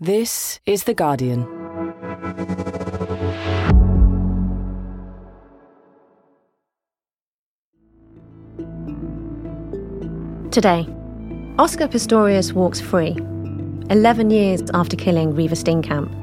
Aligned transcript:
This 0.00 0.60
is 0.64 0.84
The 0.84 0.94
Guardian. 0.94 1.42
Today, 10.52 10.86
Oscar 11.58 11.88
Pistorius 11.88 12.52
walks 12.52 12.80
free, 12.80 13.16
11 13.90 14.30
years 14.30 14.62
after 14.72 14.94
killing 14.94 15.32
Reeva 15.32 15.56
Steenkamp. 15.56 16.14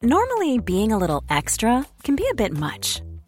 Normally, 0.00 0.60
being 0.60 0.92
a 0.92 0.98
little 0.98 1.24
extra 1.28 1.84
can 2.04 2.16
be 2.16 2.26
a 2.30 2.34
bit 2.34 2.54
much, 2.54 3.02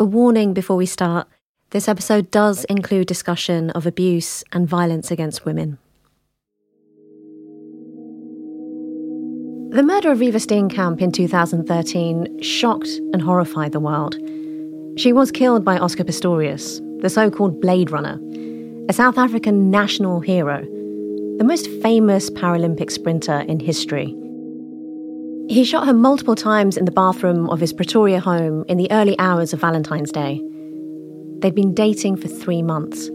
A 0.00 0.04
warning 0.04 0.54
before 0.54 0.76
we 0.76 0.86
start 0.86 1.28
this 1.72 1.86
episode 1.86 2.30
does 2.30 2.64
include 2.64 3.06
discussion 3.06 3.68
of 3.72 3.84
abuse 3.84 4.42
and 4.50 4.66
violence 4.66 5.10
against 5.10 5.44
women. 5.44 5.76
The 9.76 9.82
murder 9.82 10.10
of 10.10 10.20
Reeva 10.20 10.40
Steenkamp 10.40 11.02
in 11.02 11.12
2013 11.12 12.40
shocked 12.40 12.88
and 13.12 13.20
horrified 13.20 13.72
the 13.72 13.78
world. 13.78 14.16
She 14.98 15.12
was 15.12 15.30
killed 15.30 15.66
by 15.66 15.76
Oscar 15.76 16.04
Pistorius, 16.04 16.80
the 17.02 17.10
so 17.10 17.30
called 17.30 17.60
Blade 17.60 17.90
Runner, 17.90 18.18
a 18.88 18.94
South 18.94 19.18
African 19.18 19.70
national 19.70 20.20
hero, 20.20 20.62
the 21.36 21.44
most 21.44 21.68
famous 21.82 22.30
Paralympic 22.30 22.90
sprinter 22.90 23.40
in 23.40 23.60
history. 23.60 24.16
He 25.50 25.64
shot 25.64 25.84
her 25.84 25.92
multiple 25.92 26.36
times 26.36 26.76
in 26.76 26.84
the 26.84 26.92
bathroom 26.92 27.50
of 27.50 27.58
his 27.58 27.72
Pretoria 27.72 28.20
home 28.20 28.64
in 28.68 28.76
the 28.76 28.88
early 28.92 29.18
hours 29.18 29.52
of 29.52 29.60
Valentine's 29.60 30.12
Day. 30.12 30.40
They'd 31.40 31.56
been 31.56 31.74
dating 31.74 32.18
for 32.18 32.28
three 32.28 32.62
months. 32.62 33.10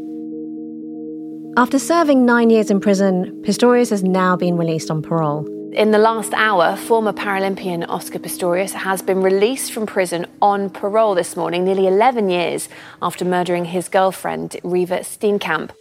After 1.55 1.79
serving 1.79 2.25
nine 2.25 2.49
years 2.49 2.69
in 2.69 2.81
prison, 2.81 3.41
Pistorius 3.45 3.89
has 3.89 4.03
now 4.03 4.35
been 4.35 4.57
released 4.57 4.91
on 4.91 5.01
parole. 5.01 5.47
In 5.71 5.91
the 5.91 5.97
last 5.97 6.33
hour, 6.33 6.75
former 6.75 7.13
Paralympian 7.13 7.87
Oscar 7.87 8.19
Pistorius 8.19 8.73
has 8.73 9.01
been 9.01 9.21
released 9.21 9.71
from 9.71 9.85
prison 9.85 10.25
on 10.41 10.69
parole 10.69 11.15
this 11.15 11.37
morning, 11.37 11.63
nearly 11.63 11.87
11 11.87 12.29
years 12.29 12.67
after 13.01 13.23
murdering 13.23 13.63
his 13.63 13.87
girlfriend, 13.87 14.57
Reeva 14.61 15.05
Steenkamp. 15.05 15.71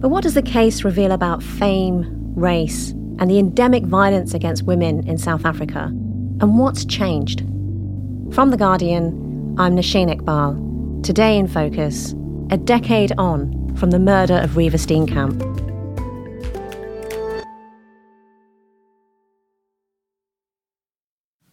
But 0.00 0.08
what 0.08 0.24
does 0.24 0.34
the 0.34 0.42
case 0.42 0.82
reveal 0.82 1.12
about 1.12 1.44
fame, 1.44 2.34
race, 2.34 2.92
and 3.18 3.30
the 3.30 3.38
endemic 3.38 3.84
violence 3.84 4.34
against 4.34 4.64
women 4.64 5.06
in 5.06 5.18
South 5.18 5.44
Africa? 5.44 5.84
And 6.40 6.58
what's 6.58 6.84
changed? 6.84 7.40
From 8.34 8.50
The 8.50 8.56
Guardian, 8.56 9.56
I'm 9.58 9.76
Nosheen 9.76 10.14
Iqbal. 10.14 11.02
Today 11.04 11.36
in 11.38 11.48
Focus, 11.48 12.14
a 12.50 12.56
decade 12.56 13.12
on 13.18 13.74
from 13.76 13.90
the 13.90 13.98
murder 13.98 14.38
of 14.38 14.50
Reeva 14.50 14.78
Steenkamp. 14.78 15.40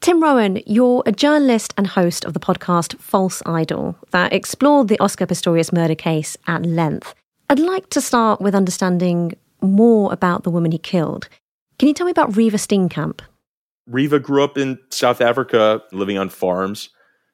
Tim 0.02 0.24
Rohan, 0.24 0.62
you're 0.66 1.04
a 1.06 1.12
journalist 1.12 1.74
and 1.78 1.86
host 1.86 2.26
of 2.26 2.34
the 2.34 2.40
podcast 2.40 2.98
False 3.00 3.44
Idol 3.46 3.96
that 4.12 4.34
explored 4.34 4.88
the 4.88 5.00
Oscar 5.00 5.28
Pistorius 5.28 5.74
murder 5.74 5.94
case 5.94 6.36
at 6.48 6.66
length. 6.66 7.14
I'd 7.50 7.60
like 7.60 7.90
to 7.90 8.02
start 8.02 8.40
with 8.42 8.56
understanding 8.56 9.34
more 9.62 10.14
about 10.14 10.44
the 10.44 10.50
woman 10.50 10.72
he 10.72 10.78
killed. 10.78 11.28
Can 11.80 11.88
you 11.88 11.94
tell 11.94 12.06
me 12.06 12.12
about 12.12 12.34
Reeva 12.34 12.56
Steenkamp? 12.56 13.22
Reeva 13.90 14.22
grew 14.22 14.44
up 14.44 14.58
in 14.58 14.78
South 14.90 15.22
Africa, 15.22 15.82
living 15.94 16.18
on 16.18 16.28
farms. 16.28 16.90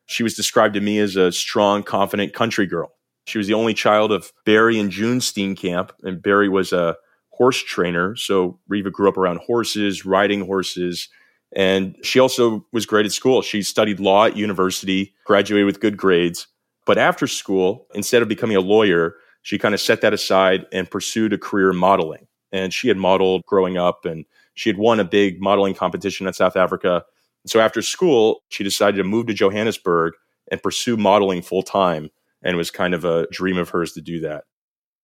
She 0.05 0.21
was 0.21 0.35
described 0.35 0.75
to 0.75 0.81
me 0.81 0.99
as 0.99 1.15
a 1.15 1.31
strong, 1.31 1.81
confident 1.81 2.33
country 2.33 2.67
girl. 2.67 2.93
She 3.25 3.39
was 3.39 3.47
the 3.47 3.55
only 3.55 3.73
child 3.73 4.11
of 4.11 4.31
Barry 4.45 4.79
and 4.79 4.91
June 4.91 5.17
Steenkamp, 5.17 5.89
and 6.03 6.21
Barry 6.21 6.47
was 6.47 6.71
a 6.71 6.95
horse 7.31 7.61
trainer. 7.63 8.15
So 8.15 8.59
Reeva 8.71 8.91
grew 8.91 9.09
up 9.09 9.17
around 9.17 9.39
horses, 9.39 10.05
riding 10.05 10.45
horses, 10.45 11.09
and 11.55 11.95
she 12.03 12.19
also 12.19 12.67
was 12.71 12.85
great 12.85 13.07
at 13.07 13.11
school. 13.11 13.41
She 13.41 13.63
studied 13.63 13.99
law 13.99 14.25
at 14.25 14.37
university, 14.37 15.15
graduated 15.25 15.65
with 15.65 15.79
good 15.79 15.97
grades. 15.97 16.45
But 16.85 16.99
after 16.99 17.25
school, 17.25 17.87
instead 17.95 18.21
of 18.21 18.27
becoming 18.27 18.57
a 18.57 18.61
lawyer, 18.61 19.15
she 19.41 19.57
kind 19.57 19.73
of 19.73 19.81
set 19.81 20.01
that 20.01 20.13
aside 20.13 20.67
and 20.71 20.89
pursued 20.89 21.33
a 21.33 21.39
career 21.39 21.71
in 21.71 21.77
modeling. 21.77 22.27
And 22.55 22.73
she 22.73 22.87
had 22.87 22.95
modeled 22.95 23.45
growing 23.45 23.77
up, 23.77 24.05
and 24.05 24.23
she 24.53 24.69
had 24.69 24.77
won 24.77 25.01
a 25.01 25.03
big 25.03 25.41
modeling 25.41 25.73
competition 25.73 26.25
in 26.25 26.31
South 26.31 26.55
Africa. 26.55 27.03
So 27.45 27.59
after 27.59 27.81
school, 27.81 28.43
she 28.47 28.63
decided 28.63 28.97
to 28.97 29.03
move 29.03 29.27
to 29.27 29.33
Johannesburg 29.33 30.13
and 30.49 30.63
pursue 30.63 30.95
modeling 30.95 31.41
full 31.41 31.63
time. 31.63 32.09
And 32.41 32.53
it 32.53 32.57
was 32.57 32.71
kind 32.71 32.93
of 32.93 33.03
a 33.03 33.27
dream 33.29 33.57
of 33.57 33.69
hers 33.69 33.91
to 33.93 34.01
do 34.01 34.21
that. 34.21 34.45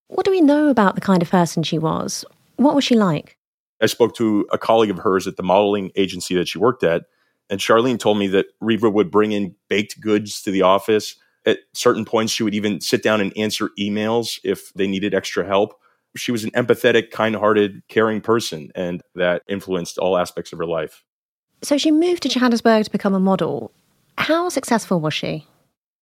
What 0.08 0.24
do 0.24 0.32
we 0.32 0.40
know 0.40 0.70
about 0.70 0.96
the 0.96 1.02
kind 1.02 1.22
of 1.22 1.30
person 1.30 1.62
she 1.64 1.78
was? 1.78 2.24
What 2.56 2.74
was 2.74 2.86
she 2.86 2.96
like? 2.96 3.38
I 3.82 3.88
spoke 3.88 4.16
to 4.16 4.48
a 4.54 4.58
colleague 4.58 4.92
of 4.92 5.00
hers 5.00 5.28
at 5.28 5.36
the 5.36 5.44
modeling 5.44 5.92
agency 5.96 6.36
that 6.36 6.48
she 6.48 6.58
worked 6.58 6.84
at. 6.84 7.04
And 7.50 7.60
Charlene 7.60 8.00
told 8.00 8.18
me 8.18 8.28
that 8.28 8.46
Reeva 8.64 8.92
would 8.94 9.12
bring 9.12 9.34
in 9.34 9.56
baked 9.68 10.00
goods 10.00 10.42
to 10.44 10.52
the 10.52 10.62
office. 10.62 11.18
At 11.46 11.60
certain 11.74 12.06
points, 12.06 12.32
she 12.32 12.44
would 12.44 12.56
even 12.56 12.80
sit 12.80 13.04
down 13.04 13.20
and 13.20 13.36
answer 13.36 13.72
emails 13.78 14.40
if 14.44 14.72
they 14.74 14.88
needed 14.88 15.14
extra 15.14 15.46
help. 15.46 15.74
She 16.16 16.32
was 16.32 16.44
an 16.44 16.52
empathetic, 16.52 17.12
kind 17.12 17.36
hearted, 17.36 17.84
caring 17.88 18.22
person, 18.22 18.70
and 18.76 19.02
that 19.16 19.44
influenced 19.48 19.98
all 19.98 20.18
aspects 20.18 20.52
of 20.52 20.60
her 20.60 20.66
life. 20.66 21.04
So 21.64 21.78
she 21.78 21.92
moved 21.92 22.24
to 22.24 22.30
Johannesburg 22.30 22.86
to 22.86 22.92
become 22.92 23.14
a 23.14 23.20
model. 23.20 23.72
How 24.18 24.50
successful 24.50 25.00
was 25.00 25.14
she? 25.14 25.48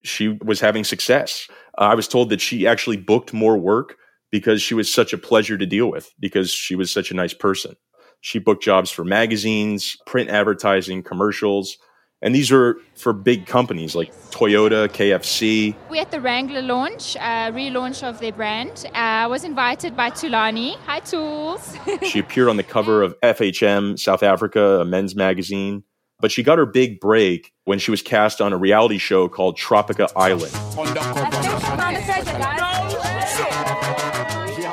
She 0.03 0.29
was 0.43 0.61
having 0.61 0.83
success. 0.83 1.47
Uh, 1.77 1.81
I 1.81 1.95
was 1.95 2.07
told 2.07 2.29
that 2.29 2.41
she 2.41 2.65
actually 2.65 2.97
booked 2.97 3.33
more 3.33 3.57
work 3.57 3.97
because 4.31 4.61
she 4.61 4.73
was 4.73 4.91
such 4.91 5.11
a 5.13 5.17
pleasure 5.17 5.57
to 5.57 5.65
deal 5.65 5.91
with, 5.91 6.11
because 6.19 6.51
she 6.51 6.75
was 6.75 6.91
such 6.91 7.11
a 7.11 7.15
nice 7.15 7.33
person. 7.33 7.75
She 8.21 8.39
booked 8.39 8.63
jobs 8.63 8.91
for 8.91 9.03
magazines, 9.03 9.97
print 10.05 10.29
advertising, 10.29 11.03
commercials. 11.03 11.77
And 12.21 12.35
these 12.35 12.51
are 12.51 12.77
for 12.95 13.13
big 13.13 13.45
companies 13.45 13.95
like 13.95 14.13
Toyota, 14.31 14.89
KFC. 14.89 15.73
We're 15.89 16.01
at 16.01 16.11
the 16.11 16.19
Wrangler 16.19 16.61
launch, 16.61 17.15
uh, 17.15 17.51
relaunch 17.51 18.03
of 18.03 18.19
their 18.19 18.33
brand. 18.33 18.85
Uh, 18.87 18.97
I 18.97 19.27
was 19.27 19.45
invited 19.45 19.95
by 19.95 20.09
Tulani. 20.09 20.75
Hi, 20.85 20.99
Tools. 20.99 21.77
she 22.03 22.19
appeared 22.19 22.49
on 22.49 22.57
the 22.57 22.63
cover 22.63 23.03
of 23.03 23.17
FHM 23.21 23.97
South 23.97 24.21
Africa, 24.21 24.81
a 24.81 24.85
men's 24.85 25.15
magazine. 25.15 25.83
But 26.19 26.33
she 26.33 26.43
got 26.43 26.57
her 26.57 26.65
big 26.65 26.99
break 26.99 27.53
when 27.63 27.79
she 27.79 27.91
was 27.91 28.01
cast 28.01 28.41
on 28.41 28.51
a 28.51 28.57
reality 28.57 28.97
show 28.97 29.29
called 29.29 29.57
Tropika 29.57 30.11
Island. 30.17 30.53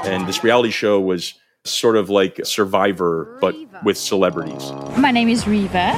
And 0.04 0.26
this 0.26 0.42
reality 0.42 0.70
show 0.70 1.00
was 1.00 1.34
sort 1.64 1.96
of 1.96 2.10
like 2.10 2.40
Survivor, 2.44 3.38
but 3.40 3.54
with 3.84 3.96
celebrities. 3.96 4.72
My 4.98 5.12
name 5.12 5.28
is 5.28 5.44
Reeva, 5.44 5.94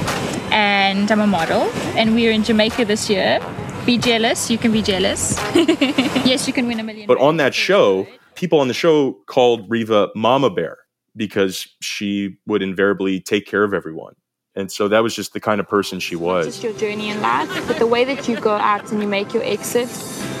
and 0.51 1.11
I'm 1.11 1.21
a 1.21 1.27
model, 1.27 1.61
and 1.97 2.15
we're 2.15 2.31
in 2.31 2.43
Jamaica 2.43 2.85
this 2.85 3.09
year. 3.09 3.39
Be 3.85 3.97
jealous, 3.97 4.49
you 4.49 4.57
can 4.57 4.71
be 4.71 4.81
jealous. 4.81 5.37
yes, 5.55 6.47
you 6.47 6.53
can 6.53 6.67
win 6.67 6.79
a 6.79 6.83
million. 6.83 7.07
But 7.07 7.19
on 7.19 7.37
that 7.37 7.53
show, 7.53 8.07
people 8.35 8.59
on 8.59 8.67
the 8.67 8.73
show 8.73 9.13
called 9.27 9.69
Reeva 9.69 10.09
Mama 10.15 10.49
Bear 10.49 10.77
because 11.15 11.67
she 11.81 12.37
would 12.45 12.61
invariably 12.61 13.19
take 13.19 13.45
care 13.45 13.63
of 13.63 13.73
everyone. 13.73 14.13
And 14.55 14.71
so 14.71 14.87
that 14.87 15.03
was 15.03 15.15
just 15.15 15.33
the 15.33 15.39
kind 15.39 15.59
of 15.59 15.67
person 15.67 15.99
she 15.99 16.15
was. 16.15 16.47
It's 16.47 16.59
just 16.59 16.63
your 16.63 16.73
journey 16.73 17.09
in 17.09 17.21
life, 17.21 17.49
but 17.67 17.77
the 17.77 17.87
way 17.87 18.03
that 18.05 18.27
you 18.27 18.39
go 18.39 18.55
out 18.55 18.91
and 18.91 19.01
you 19.01 19.07
make 19.07 19.33
your 19.33 19.43
exit 19.43 19.89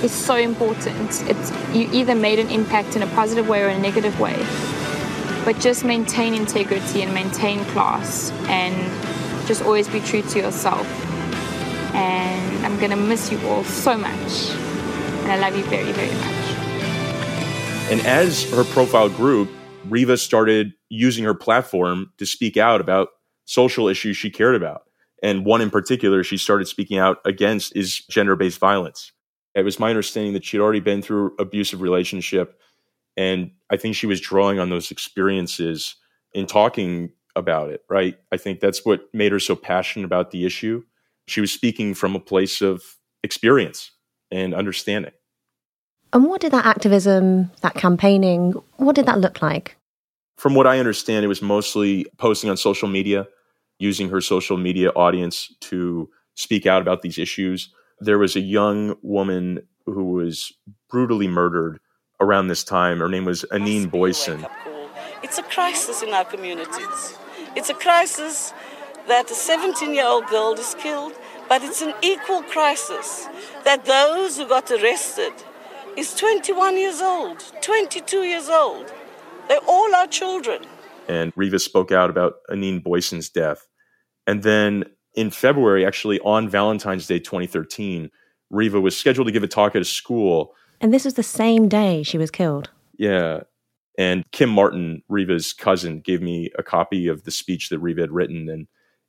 is 0.03 0.11
so 0.11 0.35
important. 0.35 1.23
It's 1.29 1.51
you 1.73 1.89
either 1.91 2.15
made 2.15 2.39
an 2.39 2.49
impact 2.49 2.95
in 2.95 3.01
a 3.01 3.07
positive 3.07 3.47
way 3.47 3.63
or 3.63 3.67
a 3.67 3.79
negative 3.79 4.19
way 4.19 4.35
but 5.45 5.59
just 5.59 5.83
maintain 5.83 6.33
integrity 6.33 7.01
and 7.01 7.13
maintain 7.13 7.63
class 7.65 8.31
and 8.47 8.75
just 9.49 9.63
always 9.63 9.87
be 9.87 9.99
true 9.99 10.21
to 10.21 10.37
yourself. 10.37 10.85
And 11.95 12.63
I'm 12.63 12.79
gonna 12.79 12.95
miss 12.95 13.31
you 13.31 13.39
all 13.47 13.63
so 13.63 13.97
much. 13.97 14.51
And 14.51 15.31
I 15.31 15.39
love 15.39 15.57
you 15.57 15.63
very, 15.63 15.91
very 15.91 16.13
much. 16.13 16.49
And 17.89 17.99
as 18.05 18.47
her 18.51 18.63
profile 18.63 19.09
grew, 19.09 19.47
Reeva 19.87 20.19
started 20.19 20.73
using 20.89 21.23
her 21.23 21.33
platform 21.33 22.13
to 22.19 22.27
speak 22.27 22.57
out 22.57 22.79
about 22.79 23.07
social 23.45 23.87
issues 23.87 24.15
she 24.15 24.29
cared 24.29 24.53
about. 24.53 24.83
And 25.23 25.43
one 25.45 25.61
in 25.61 25.71
particular 25.71 26.23
she 26.23 26.37
started 26.37 26.67
speaking 26.67 26.99
out 26.99 27.17
against 27.25 27.75
is 27.75 28.01
gender 28.05 28.35
based 28.35 28.59
violence. 28.59 29.13
It 29.55 29.65
was 29.65 29.79
my 29.79 29.89
understanding 29.89 30.33
that 30.33 30.45
she'd 30.45 30.59
already 30.59 30.79
been 30.79 31.01
through 31.01 31.33
abusive 31.39 31.81
relationship. 31.81 32.61
And 33.17 33.49
I 33.71 33.77
think 33.77 33.95
she 33.95 34.05
was 34.05 34.21
drawing 34.21 34.59
on 34.59 34.69
those 34.69 34.91
experiences 34.91 35.95
in 36.35 36.45
talking 36.45 37.13
about 37.39 37.71
it, 37.71 37.83
right? 37.89 38.17
I 38.31 38.37
think 38.37 38.59
that's 38.59 38.85
what 38.85 39.09
made 39.13 39.31
her 39.31 39.39
so 39.39 39.55
passionate 39.55 40.05
about 40.05 40.29
the 40.29 40.45
issue. 40.45 40.83
She 41.27 41.41
was 41.41 41.51
speaking 41.51 41.95
from 41.95 42.15
a 42.15 42.19
place 42.19 42.61
of 42.61 42.83
experience 43.23 43.91
and 44.31 44.53
understanding. 44.53 45.13
And 46.13 46.25
what 46.25 46.41
did 46.41 46.51
that 46.53 46.65
activism, 46.65 47.51
that 47.61 47.75
campaigning, 47.75 48.53
what 48.77 48.95
did 48.95 49.05
that 49.05 49.19
look 49.19 49.41
like? 49.41 49.75
From 50.37 50.55
what 50.55 50.67
I 50.67 50.79
understand, 50.79 51.25
it 51.25 51.27
was 51.27 51.41
mostly 51.41 52.05
posting 52.17 52.49
on 52.49 52.57
social 52.57 52.87
media, 52.87 53.27
using 53.79 54.09
her 54.09 54.21
social 54.21 54.57
media 54.57 54.89
audience 54.91 55.53
to 55.61 56.09
speak 56.35 56.65
out 56.65 56.81
about 56.81 57.01
these 57.01 57.17
issues. 57.17 57.73
There 57.99 58.17
was 58.17 58.35
a 58.35 58.39
young 58.39 58.95
woman 59.01 59.61
who 59.85 60.13
was 60.13 60.51
brutally 60.89 61.27
murdered 61.27 61.79
around 62.19 62.47
this 62.47 62.63
time. 62.63 62.99
Her 62.99 63.09
name 63.09 63.25
was 63.25 63.43
Anene 63.51 63.87
Booysen. 63.87 64.49
It's 65.21 65.37
a 65.37 65.43
crisis 65.43 66.01
in 66.01 66.13
our 66.13 66.25
communities. 66.25 67.17
It's 67.55 67.69
a 67.69 67.73
crisis 67.73 68.53
that 69.07 69.29
a 69.31 69.33
17 69.33 69.93
year 69.93 70.05
old 70.05 70.27
girl 70.27 70.53
is 70.53 70.75
killed, 70.75 71.13
but 71.47 71.63
it's 71.63 71.81
an 71.81 71.93
equal 72.01 72.43
crisis 72.43 73.27
that 73.65 73.85
those 73.85 74.37
who 74.37 74.47
got 74.47 74.69
arrested 74.71 75.33
is 75.97 76.13
21 76.15 76.77
years 76.77 77.01
old, 77.01 77.43
22 77.61 78.23
years 78.23 78.49
old. 78.49 78.93
They're 79.47 79.59
all 79.67 79.95
our 79.95 80.07
children. 80.07 80.63
And 81.07 81.33
Reeva 81.35 81.59
spoke 81.59 81.91
out 81.91 82.09
about 82.09 82.35
Anene 82.49 82.83
Booysen's 82.83 83.29
death. 83.29 83.67
And 84.27 84.43
then 84.43 84.85
in 85.15 85.31
February, 85.31 85.85
actually 85.85 86.19
on 86.19 86.47
Valentine's 86.47 87.07
Day 87.07 87.19
2013, 87.19 88.11
Reeva 88.53 88.81
was 88.81 88.95
scheduled 88.95 89.27
to 89.27 89.31
give 89.31 89.43
a 89.43 89.47
talk 89.47 89.75
at 89.75 89.81
a 89.81 89.85
school. 89.85 90.53
And 90.81 90.93
this 90.93 91.03
was 91.03 91.15
the 91.15 91.23
same 91.23 91.67
day 91.67 92.03
she 92.03 92.19
was 92.19 92.29
killed. 92.29 92.69
Yeah. 92.97 93.41
And 93.99 94.23
Kim 94.31 94.49
Martin, 94.49 95.03
Reeva's 95.11 95.51
cousin, 95.51 95.99
gave 95.99 96.21
me 96.21 96.49
a 96.57 96.63
copy 96.63 97.09
of 97.09 97.25
the 97.25 97.31
speech 97.31 97.67
that 97.67 97.81
Reeva 97.81 97.99
had 97.99 98.11
written. 98.11 98.49
And 98.49 98.67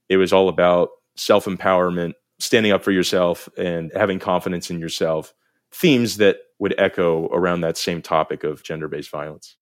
it 0.08 0.16
was 0.16 0.32
all 0.32 0.48
about 0.48 0.88
self 1.16 1.44
empowerment, 1.44 2.14
standing 2.40 2.72
up 2.72 2.82
for 2.82 2.90
yourself, 2.90 3.48
and 3.56 3.92
having 3.94 4.18
confidence 4.18 4.68
in 4.68 4.80
yourself. 4.80 5.32
Themes 5.70 6.16
that 6.16 6.38
would 6.58 6.74
echo 6.76 7.28
around 7.28 7.60
that 7.60 7.78
same 7.78 8.02
topic 8.02 8.42
of 8.42 8.64
gender 8.64 8.88
based 8.88 9.10
violence. 9.10 9.54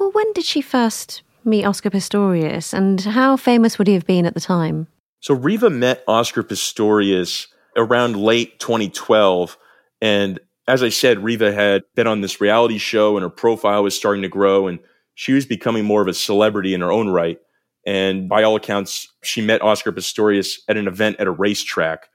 Well, 0.00 0.10
when 0.10 0.32
did 0.32 0.44
she 0.44 0.62
first 0.62 1.22
meet 1.44 1.64
Oscar 1.64 1.90
Pistorius, 1.90 2.74
and 2.74 3.00
how 3.00 3.36
famous 3.36 3.78
would 3.78 3.86
he 3.86 3.94
have 3.94 4.06
been 4.06 4.26
at 4.26 4.34
the 4.34 4.40
time? 4.40 4.88
So 5.20 5.36
Reeva 5.36 5.72
met 5.72 6.02
Oscar 6.08 6.42
Pistorius 6.42 7.46
around 7.76 8.16
late 8.16 8.58
2012. 8.58 9.56
And 10.00 10.40
as 10.68 10.82
I 10.82 10.90
said, 10.90 11.18
Reeva 11.18 11.52
had 11.52 11.82
been 11.94 12.06
on 12.06 12.20
this 12.20 12.40
reality 12.40 12.76
show 12.76 13.16
and 13.16 13.22
her 13.22 13.30
profile 13.30 13.82
was 13.82 13.96
starting 13.96 14.22
to 14.22 14.28
grow 14.28 14.68
and 14.68 14.78
she 15.14 15.32
was 15.32 15.46
becoming 15.46 15.84
more 15.84 16.02
of 16.02 16.08
a 16.08 16.14
celebrity 16.14 16.74
in 16.74 16.82
her 16.82 16.92
own 16.92 17.08
right. 17.08 17.38
And 17.86 18.28
by 18.28 18.42
all 18.42 18.54
accounts, 18.54 19.08
she 19.22 19.40
met 19.40 19.62
Oscar 19.62 19.92
Pistorius 19.92 20.58
at 20.68 20.76
an 20.76 20.86
event 20.86 21.16
at 21.18 21.26
a 21.26 21.30
racetrack. 21.30 22.10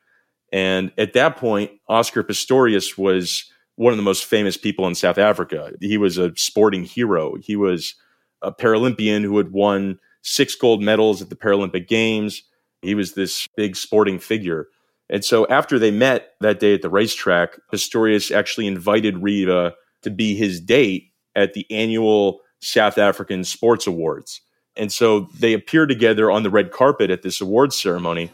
And 0.51 0.91
at 1.00 1.13
that 1.13 1.35
point, 1.35 1.71
Oscar 1.89 2.23
Pistorius 2.23 2.95
was 2.95 3.51
one 3.75 3.91
of 3.91 3.97
the 3.97 4.03
most 4.03 4.25
famous 4.25 4.56
people 4.56 4.85
in 4.85 4.94
South 4.94 5.17
Africa. 5.17 5.71
He 5.81 5.97
was 5.97 6.19
a 6.19 6.31
sporting 6.35 6.83
hero. 6.83 7.35
He 7.41 7.56
was 7.56 7.95
a 8.44 8.51
Paralympian 8.51 9.23
who 9.23 9.38
had 9.38 9.51
won 9.51 9.97
six 10.21 10.53
gold 10.53 10.83
medals 10.83 11.23
at 11.23 11.29
the 11.29 11.35
Paralympic 11.35 11.88
Games. 11.88 12.44
He 12.83 12.94
was 12.94 13.13
this 13.13 13.47
big 13.57 13.75
sporting 13.75 14.19
figure. 14.19 14.67
And 15.13 15.24
so 15.24 15.45
after 15.45 15.77
they 15.77 15.92
met 15.92 16.33
that 16.42 16.60
day 16.60 16.74
at 16.74 16.81
the 16.81 16.89
racetrack, 16.89 17.60
Pistorius 17.71 18.36
actually 18.36 18.65
invited 18.65 19.13
Reeva 19.18 19.74
to 20.01 20.10
be 20.10 20.33
his 20.33 20.60
date 20.60 21.12
at 21.36 21.54
the 21.54 21.68
annual 21.69 22.42
South 22.62 22.98
African 22.98 23.44
Sports 23.44 23.86
Awards. 23.86 24.42
And 24.75 24.92
so 24.92 25.30
they 25.39 25.54
appeared 25.54 25.89
together 25.89 26.31
on 26.31 26.42
the 26.42 26.50
red 26.50 26.71
carpet 26.71 27.12
at 27.12 27.21
this 27.21 27.42
awards 27.42 27.77
ceremony, 27.77 28.31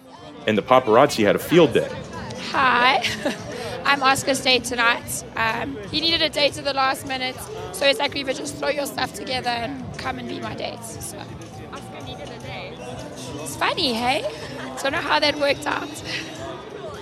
and 0.48 0.58
the 0.58 0.62
paparazzi 0.62 1.26
had 1.26 1.36
a 1.36 1.40
field 1.40 1.74
day. 1.74 1.92
Hi. 2.52 3.04
I'm 3.84 4.02
Oscar's 4.02 4.42
date 4.42 4.64
tonight. 4.64 5.26
Um, 5.36 5.78
he 5.92 6.00
needed 6.00 6.22
a 6.22 6.30
date 6.30 6.58
at 6.58 6.64
the 6.64 6.74
last 6.74 7.06
minute, 7.06 7.36
so 7.74 7.88
it's 7.88 8.00
like, 8.00 8.14
Reeva, 8.14 8.38
just 8.38 8.56
throw 8.56 8.70
your 8.70 8.86
stuff 8.86 9.14
together 9.14 9.50
and 9.50 9.98
come 9.98 10.18
and 10.18 10.30
be 10.30 10.40
my 10.40 10.56
date. 10.56 10.82
So 10.84 11.18
Oscar 11.74 12.06
needed 12.06 12.30
a 12.30 12.40
date. 12.40 12.78
It's 13.42 13.58
funny, 13.58 13.94
hey? 13.94 14.24
I 14.60 14.82
don't 14.82 14.94
know 14.94 15.00
how 15.00 15.20
that 15.20 15.36
worked 15.38 15.68
out. 15.68 15.90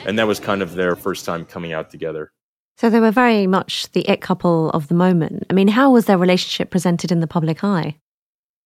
And 0.08 0.18
that 0.18 0.26
was 0.26 0.40
kind 0.40 0.62
of 0.64 0.74
their 0.74 0.96
first 0.96 1.26
time 1.26 1.46
coming 1.46 1.74
out 1.74 1.92
together. 1.92 2.32
So 2.78 2.90
they 2.90 3.00
were 3.00 3.12
very 3.12 3.46
much 3.46 3.92
the 3.92 4.10
it 4.10 4.22
couple 4.22 4.70
of 4.70 4.88
the 4.88 4.96
moment. 4.96 5.46
I 5.50 5.54
mean, 5.54 5.68
how 5.68 5.92
was 5.92 6.06
their 6.06 6.18
relationship 6.18 6.72
presented 6.72 7.12
in 7.12 7.20
the 7.20 7.28
public 7.28 7.64
eye? 7.64 7.98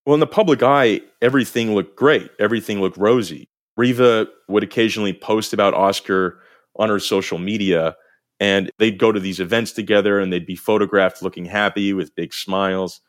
Well, 0.06 0.14
in 0.14 0.20
the 0.20 0.28
public 0.28 0.62
eye, 0.62 1.02
everything 1.22 1.74
looked 1.74 1.96
great. 1.96 2.30
Everything 2.40 2.80
looked 2.80 2.98
rosy. 2.98 3.50
Reeva 3.80 4.28
would 4.48 4.64
occasionally 4.64 5.14
post 5.14 5.52
about 5.54 5.74
Oscar 5.74 6.40
on 6.78 6.90
her 6.90 7.00
social 7.00 7.38
media, 7.38 7.96
and 8.40 8.70
they'd 8.78 9.00
go 9.00 9.12
to 9.12 9.20
these 9.20 9.40
events 9.40 9.72
together 9.72 10.20
and 10.20 10.32
they'd 10.32 10.46
be 10.46 10.56
photographed 10.56 11.22
looking 11.22 11.46
happy 11.46 11.94
with 11.94 12.16
big 12.16 12.34
smiles. 12.34 13.02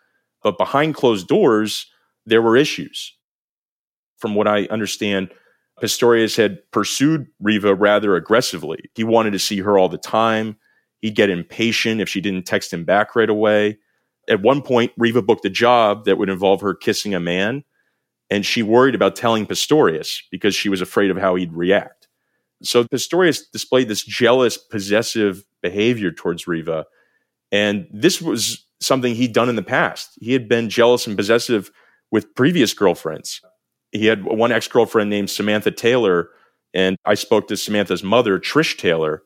But 0.43 0.59
behind 0.59 0.95
closed 0.95 1.29
doors, 1.29 1.87
there 2.25 2.43
were 2.43 2.57
issues. 2.57 3.15
From 4.19 4.35
what 4.35 4.49
I 4.49 4.65
understand, 4.67 5.31
Pistorius 5.83 6.37
had 6.37 6.59
pursued 6.71 7.27
Reeva 7.43 7.75
rather 7.77 8.15
aggressively. 8.15 8.91
He 8.95 9.03
wanted 9.03 9.33
to 9.33 9.39
see 9.39 9.59
her 9.61 9.77
all 9.77 9.89
the 9.89 9.99
time. 9.99 10.57
He'd 11.01 11.17
get 11.17 11.29
impatient 11.29 12.01
if 12.01 12.09
she 12.09 12.21
didn't 12.21 12.47
text 12.47 12.73
him 12.73 12.85
back 12.85 13.17
right 13.17 13.29
away. 13.29 13.79
At 14.29 14.43
one 14.43 14.63
point, 14.63 14.93
Reeva 14.97 15.27
booked 15.27 15.45
a 15.45 15.51
job 15.51 16.05
that 16.05 16.19
would 16.19 16.29
involve 16.31 16.61
her 16.61 16.75
kissing 16.75 17.15
a 17.15 17.21
man, 17.21 17.65
and 18.31 18.47
she 18.47 18.63
worried 18.63 18.95
about 18.95 19.17
telling 19.17 19.45
Pistorius 19.45 20.21
because 20.31 20.55
she 20.55 20.69
was 20.69 20.81
afraid 20.81 21.11
of 21.11 21.17
how 21.17 21.35
he'd 21.35 21.53
react. 21.53 22.07
So 22.63 22.85
Pistorius 22.85 23.41
displayed 23.53 23.89
this 23.89 24.05
jealous, 24.05 24.57
possessive 24.57 25.45
behavior 25.63 26.13
towards 26.13 26.45
Reeva. 26.45 26.85
And 27.51 27.89
this 27.93 28.23
was 28.23 28.65
something 28.81 29.17
he'd 29.17 29.33
done 29.33 29.49
in 29.49 29.57
the 29.57 29.63
past. 29.63 30.17
He 30.21 30.33
had 30.33 30.49
been 30.49 30.71
jealous 30.71 31.09
and 31.09 31.17
possessive 31.17 31.73
with 32.13 32.35
previous 32.37 32.73
girlfriends. 32.73 33.41
He 33.93 34.07
had 34.07 34.25
one 34.25 34.53
ex 34.53 34.67
girlfriend 34.69 35.11
named 35.11 35.31
Samantha 35.31 35.71
Taylor, 35.71 36.31
and 36.75 36.97
I 37.05 37.15
spoke 37.15 37.49
to 37.49 37.57
Samantha's 37.57 38.03
mother, 38.03 38.39
Trish 38.39 38.77
Taylor. 38.79 39.23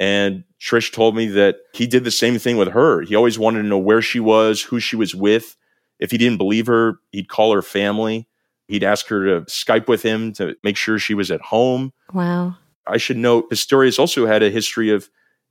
And 0.00 0.44
Trish 0.60 0.92
told 0.92 1.16
me 1.16 1.26
that 1.26 1.56
he 1.74 1.86
did 1.86 2.04
the 2.04 2.10
same 2.10 2.38
thing 2.38 2.56
with 2.56 2.68
her. 2.68 3.02
He 3.02 3.16
always 3.16 3.38
wanted 3.38 3.62
to 3.62 3.68
know 3.68 3.78
where 3.78 4.02
she 4.02 4.20
was, 4.20 4.62
who 4.62 4.78
she 4.78 4.96
was 4.96 5.14
with. 5.14 5.56
If 5.98 6.12
he 6.12 6.18
didn't 6.18 6.38
believe 6.38 6.66
her, 6.66 7.00
he'd 7.10 7.28
call 7.28 7.52
her 7.52 7.62
family. 7.62 8.28
He'd 8.68 8.84
ask 8.84 9.08
her 9.08 9.24
to 9.24 9.46
Skype 9.46 9.88
with 9.88 10.02
him 10.02 10.32
to 10.34 10.54
make 10.62 10.76
sure 10.76 10.98
she 10.98 11.14
was 11.14 11.30
at 11.30 11.40
home. 11.40 11.92
Wow. 12.12 12.56
I 12.86 12.96
should 12.98 13.16
note 13.16 13.50
Pistorius 13.50 13.98
also 13.98 14.26
had 14.26 14.42
a 14.42 14.50
history 14.50 14.90
of 14.90 15.08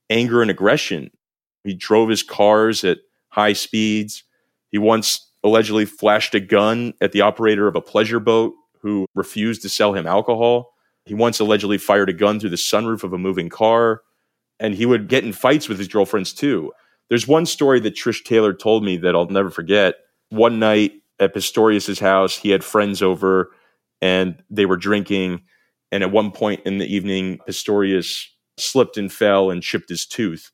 anger 0.10 0.42
and 0.42 0.52
aggression. 0.52 1.12
He 1.64 1.74
drove 1.74 2.10
his 2.10 2.24
cars 2.24 2.84
at 2.84 3.00
high 3.30 3.54
speeds. 3.54 4.24
He 4.72 4.78
once 4.78 5.27
allegedly 5.48 5.86
flashed 5.86 6.36
a 6.36 6.40
gun 6.40 6.94
at 7.02 7.12
the 7.12 7.22
operator 7.22 7.68
of 7.68 7.76
a 7.76 7.82
pleasure 7.82 8.20
boat 8.20 8.54
who 8.82 9.06
refused 9.16 9.62
to 9.64 9.70
sell 9.70 9.94
him 9.94 10.06
alcohol. 10.06 10.74
He 11.06 11.14
once 11.14 11.40
allegedly 11.40 11.78
fired 11.78 12.10
a 12.10 12.14
gun 12.14 12.40
through 12.40 12.52
the 12.52 12.58
sunroof 12.58 13.04
of 13.04 13.14
a 13.14 13.18
moving 13.18 13.50
car. 13.50 14.02
And 14.60 14.76
he 14.76 14.86
would 14.86 15.08
get 15.08 15.24
in 15.24 15.34
fights 15.34 15.70
with 15.70 15.78
his 15.78 15.88
girlfriends 15.88 16.34
too. 16.34 16.72
There's 17.10 17.28
one 17.28 17.46
story 17.46 17.80
that 17.82 17.96
Trish 17.96 18.24
Taylor 18.26 18.54
told 18.54 18.84
me 18.84 18.98
that 18.98 19.16
I'll 19.16 19.28
never 19.28 19.50
forget. 19.50 19.96
One 20.30 20.60
night 20.60 20.94
at 21.20 21.34
Pistorius's 21.34 22.00
house, 22.00 22.36
he 22.36 22.50
had 22.50 22.64
friends 22.64 23.02
over 23.02 23.52
and 24.02 24.44
they 24.50 24.66
were 24.66 24.78
drinking 24.78 25.42
and 25.92 26.04
at 26.04 26.12
one 26.12 26.32
point 26.32 26.62
in 26.66 26.78
the 26.78 26.94
evening, 26.94 27.40
Pistorius 27.48 28.26
slipped 28.58 28.98
and 28.98 29.12
fell 29.12 29.50
and 29.50 29.64
chipped 29.64 29.90
his 29.90 30.06
tooth. 30.06 30.52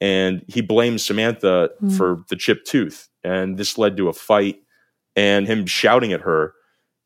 And 0.00 0.44
he 0.46 0.60
blamed 0.60 1.00
Samantha 1.00 1.70
mm. 1.82 1.96
for 1.96 2.22
the 2.28 2.36
chipped 2.36 2.66
tooth. 2.66 3.08
And 3.28 3.58
this 3.58 3.76
led 3.76 3.96
to 3.98 4.08
a 4.08 4.12
fight 4.12 4.62
and 5.14 5.46
him 5.46 5.66
shouting 5.66 6.12
at 6.12 6.22
her. 6.22 6.54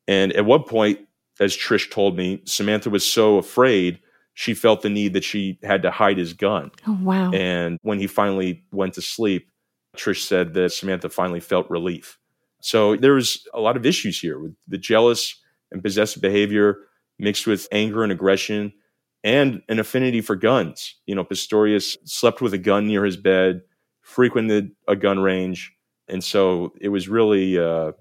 And 0.07 0.33
at 0.33 0.45
one 0.45 0.63
point, 0.63 1.01
as 1.41 1.57
Trish 1.57 1.91
told 1.91 2.17
me, 2.17 2.43
Samantha 2.45 2.91
was 2.91 3.05
so 3.05 3.39
afraid 3.39 3.99
she 4.35 4.55
felt 4.55 4.83
the 4.83 4.89
need 4.89 5.13
that 5.15 5.25
she 5.25 5.59
had 5.63 5.83
to 5.83 5.91
hide 5.91 6.19
his 6.19 6.33
gun. 6.33 6.71
Oh, 6.87 6.99
wow. 7.03 7.31
And 7.33 7.79
when 7.83 7.99
he 7.99 8.07
finally 8.07 8.65
went 8.71 8.95
to 8.95 9.03
sleep, 9.03 9.49
Trish 9.97 10.27
said 10.27 10.55
that 10.55 10.73
Samantha 10.73 11.09
finally 11.09 11.41
felt 11.41 11.69
relief. 11.69 12.19
So 12.61 12.97
there 12.97 13.15
was 13.15 13.47
a 13.53 13.61
lot 13.61 13.77
of 13.77 13.85
issues 13.85 14.21
here 14.21 14.39
with 14.39 14.55
the 14.69 14.79
jealous 14.79 15.39
and 15.71 15.83
possessive 15.83 16.23
behavior 16.23 16.79
mixed 17.19 17.47
with 17.47 17.67
anger 17.73 18.03
and 18.03 18.13
aggression 18.13 18.73
and 19.25 19.63
an 19.69 19.79
affinity 19.79 20.21
for 20.21 20.37
guns. 20.37 20.97
You 21.07 21.15
know, 21.15 21.25
Pistorius 21.25 21.97
slept 22.05 22.41
with 22.41 22.55
a 22.55 22.59
gun 22.59 22.87
near 22.87 23.05
his 23.05 23.17
bed, 23.17 23.63
frequented 24.01 24.73
a 24.89 24.97
gun 24.97 25.19
range. 25.19 25.75
And 26.09 26.23
so 26.23 26.73
it 26.81 26.89
was 26.89 27.09
really 27.09 27.59
uh, 27.59 27.93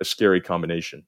a 0.00 0.04
scary 0.04 0.40
combination. 0.40 1.04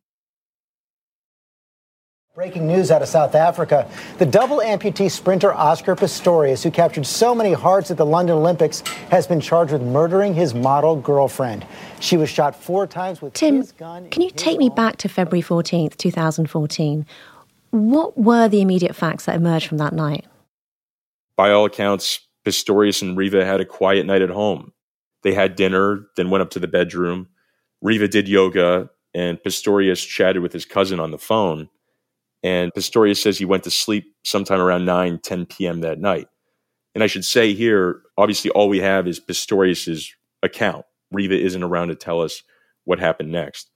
Breaking 2.34 2.66
news 2.66 2.90
out 2.90 3.02
of 3.02 3.08
South 3.08 3.34
Africa. 3.34 3.86
The 4.16 4.24
double 4.24 4.60
amputee 4.60 5.10
sprinter 5.10 5.52
Oscar 5.52 5.94
Pistorius, 5.94 6.62
who 6.62 6.70
captured 6.70 7.04
so 7.04 7.34
many 7.34 7.52
hearts 7.52 7.90
at 7.90 7.98
the 7.98 8.06
London 8.06 8.38
Olympics, 8.38 8.80
has 9.10 9.26
been 9.26 9.38
charged 9.38 9.72
with 9.72 9.82
murdering 9.82 10.32
his 10.32 10.54
model 10.54 10.96
girlfriend. 10.96 11.66
She 12.00 12.16
was 12.16 12.30
shot 12.30 12.56
four 12.56 12.86
times 12.86 13.20
with 13.20 13.34
Tim, 13.34 13.56
his 13.56 13.72
gun. 13.72 14.08
can 14.08 14.22
you 14.22 14.30
take 14.30 14.58
me 14.58 14.70
back 14.70 14.96
to 14.98 15.10
February 15.10 15.42
14th, 15.42 15.98
2014? 15.98 17.04
What 17.70 18.16
were 18.16 18.48
the 18.48 18.62
immediate 18.62 18.96
facts 18.96 19.26
that 19.26 19.36
emerged 19.36 19.66
from 19.66 19.76
that 19.76 19.92
night? 19.92 20.24
By 21.36 21.50
all 21.50 21.66
accounts, 21.66 22.26
Pistorius 22.46 23.02
and 23.02 23.14
Reeva 23.14 23.44
had 23.44 23.60
a 23.60 23.66
quiet 23.66 24.06
night 24.06 24.22
at 24.22 24.30
home. 24.30 24.72
They 25.22 25.34
had 25.34 25.56
dinner, 25.56 26.06
then 26.16 26.30
went 26.30 26.42
up 26.42 26.50
to 26.50 26.58
the 26.58 26.68
bedroom. 26.68 27.28
Reeva 27.84 28.10
did 28.10 28.28
yoga, 28.28 28.90
and 29.14 29.42
Pistorius 29.42 30.06
chatted 30.06 30.42
with 30.42 30.52
his 30.52 30.64
cousin 30.64 31.00
on 31.00 31.10
the 31.10 31.18
phone. 31.18 31.68
And 32.42 32.72
Pistorius 32.72 33.22
says 33.22 33.38
he 33.38 33.44
went 33.44 33.64
to 33.64 33.70
sleep 33.70 34.14
sometime 34.24 34.60
around 34.60 34.84
9, 34.84 35.20
10 35.20 35.46
p.m. 35.46 35.80
that 35.80 36.00
night. 36.00 36.28
And 36.94 37.04
I 37.04 37.06
should 37.06 37.24
say 37.24 37.54
here, 37.54 38.02
obviously, 38.18 38.50
all 38.50 38.68
we 38.68 38.80
have 38.80 39.06
is 39.06 39.20
Pistorius's 39.20 40.14
account. 40.42 40.84
Reeva 41.14 41.38
isn't 41.38 41.62
around 41.62 41.88
to 41.88 41.94
tell 41.94 42.20
us 42.20 42.42
what 42.84 42.98
happened 42.98 43.30
next. 43.30 43.70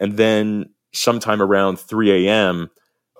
And 0.00 0.16
then 0.16 0.70
sometime 0.92 1.40
around 1.40 1.78
3 1.78 2.26
a.m., 2.26 2.70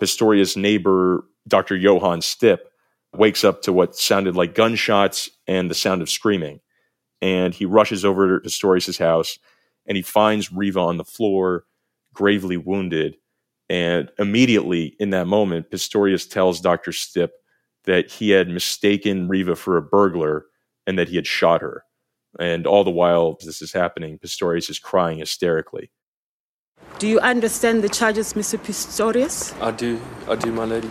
Pistorius' 0.02 0.56
neighbor, 0.56 1.24
Dr. 1.46 1.76
Johann 1.76 2.20
Stipp, 2.20 2.58
wakes 3.14 3.44
up 3.44 3.62
to 3.62 3.72
what 3.72 3.96
sounded 3.96 4.34
like 4.34 4.54
gunshots 4.54 5.30
and 5.46 5.70
the 5.70 5.74
sound 5.74 6.02
of 6.02 6.10
screaming. 6.10 6.60
And 7.22 7.54
he 7.54 7.66
rushes 7.66 8.04
over 8.04 8.38
to 8.40 8.48
Pistorius' 8.48 8.98
house 8.98 9.38
and 9.86 9.96
he 9.96 10.02
finds 10.02 10.50
Reeva 10.50 10.78
on 10.78 10.96
the 10.96 11.04
floor, 11.04 11.64
gravely 12.14 12.56
wounded. 12.56 13.16
And 13.68 14.10
immediately 14.18 14.96
in 14.98 15.10
that 15.10 15.26
moment, 15.26 15.70
Pistorius 15.70 16.28
tells 16.28 16.60
Dr. 16.60 16.90
Stipp 16.90 17.30
that 17.84 18.10
he 18.10 18.30
had 18.30 18.48
mistaken 18.48 19.28
Reeva 19.28 19.56
for 19.56 19.76
a 19.76 19.82
burglar 19.82 20.46
and 20.86 20.98
that 20.98 21.08
he 21.08 21.16
had 21.16 21.26
shot 21.26 21.60
her. 21.60 21.84
And 22.38 22.66
all 22.66 22.84
the 22.84 22.90
while 22.90 23.38
this 23.44 23.60
is 23.60 23.72
happening, 23.72 24.18
Pistorius 24.18 24.70
is 24.70 24.78
crying 24.78 25.18
hysterically. 25.18 25.90
Do 26.98 27.08
you 27.08 27.18
understand 27.20 27.82
the 27.82 27.88
charges, 27.88 28.34
Mr. 28.34 28.58
Pistorius? 28.58 29.60
I 29.60 29.70
do, 29.70 30.00
I 30.28 30.36
do, 30.36 30.52
my 30.52 30.64
lady. 30.64 30.90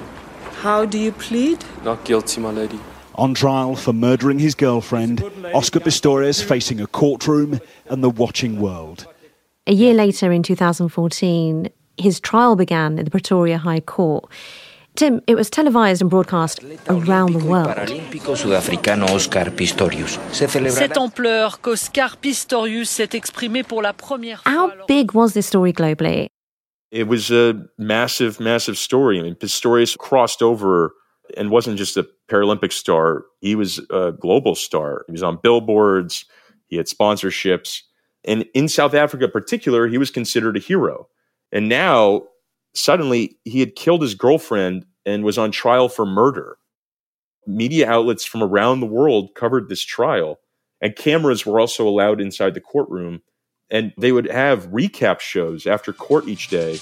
How 0.61 0.85
do 0.85 0.97
you 0.97 1.11
plead? 1.11 1.63
Not 1.83 2.03
guilty, 2.03 2.41
my 2.41 2.51
lady. 2.51 2.79
On 3.19 3.33
trial 3.33 3.75
for 3.75 3.91
murdering 3.91 4.39
his 4.39 4.55
girlfriend, 4.55 5.21
Oscar 5.53 5.81
Pistorius 5.81 6.41
facing 6.41 6.79
a 6.79 6.87
courtroom 6.87 7.59
and 7.89 8.01
the 8.01 8.09
watching 8.09 8.61
world. 8.61 9.07
A 9.67 9.73
year 9.73 9.93
later, 9.93 10.31
in 10.31 10.41
2014, 10.41 11.67
his 11.97 12.21
trial 12.21 12.55
began 12.55 12.97
in 12.97 13.03
the 13.03 13.11
Pretoria 13.11 13.57
High 13.57 13.81
Court. 13.81 14.31
Tim, 14.95 15.19
it 15.27 15.35
was 15.35 15.49
televised 15.49 16.01
and 16.01 16.09
broadcast 16.09 16.63
around 16.87 17.33
the 17.33 17.43
world. 17.43 17.89
Cette 20.69 20.97
ampleur 20.97 21.59
qu'Oscar 21.61 22.15
Pistorius 22.21 22.89
s'est 22.89 23.13
exprimé 23.13 23.67
pour 23.67 23.81
la 23.81 23.91
première 23.91 24.41
fois. 24.43 24.49
How 24.49 24.71
big 24.87 25.13
was 25.13 25.33
this 25.33 25.45
story 25.45 25.73
globally? 25.73 26.27
It 26.89 27.09
was 27.09 27.29
a 27.31 27.65
massive, 27.77 28.39
massive 28.39 28.77
story. 28.77 29.19
I 29.19 29.23
mean, 29.23 29.35
Pistorius 29.35 29.97
crossed 29.97 30.41
over 30.41 30.93
and 31.35 31.51
wasn't 31.51 31.77
just 31.77 31.97
a 31.97 32.07
Paralympic 32.29 32.71
star, 32.71 33.25
he 33.41 33.55
was 33.55 33.79
a 33.89 34.11
global 34.11 34.55
star. 34.55 35.03
He 35.07 35.11
was 35.11 35.23
on 35.23 35.39
billboards, 35.41 36.25
he 36.67 36.77
had 36.77 36.85
sponsorships. 36.85 37.81
And 38.23 38.45
in 38.53 38.67
South 38.67 38.93
Africa, 38.93 39.25
in 39.25 39.31
particular, 39.31 39.87
he 39.87 39.97
was 39.97 40.11
considered 40.11 40.57
a 40.57 40.59
hero. 40.59 41.07
And 41.51 41.67
now, 41.67 42.23
suddenly, 42.73 43.37
he 43.43 43.59
had 43.59 43.75
killed 43.75 44.01
his 44.01 44.13
girlfriend 44.13 44.85
and 45.05 45.23
was 45.23 45.37
on 45.37 45.51
trial 45.51 45.89
for 45.89 46.05
murder. 46.05 46.57
Media 47.47 47.89
outlets 47.89 48.25
from 48.25 48.43
around 48.43 48.79
the 48.79 48.85
world 48.85 49.29
covered 49.35 49.69
this 49.69 49.81
trial, 49.81 50.39
and 50.81 50.95
cameras 50.95 51.45
were 51.45 51.59
also 51.59 51.87
allowed 51.87 52.21
inside 52.21 52.53
the 52.53 52.61
courtroom. 52.61 53.21
And 53.71 53.93
they 53.97 54.11
would 54.11 54.29
have 54.29 54.67
recap 54.67 55.19
shows 55.19 55.65
after 55.65 55.93
court 55.93 56.27
each 56.27 56.49
day, 56.49 56.79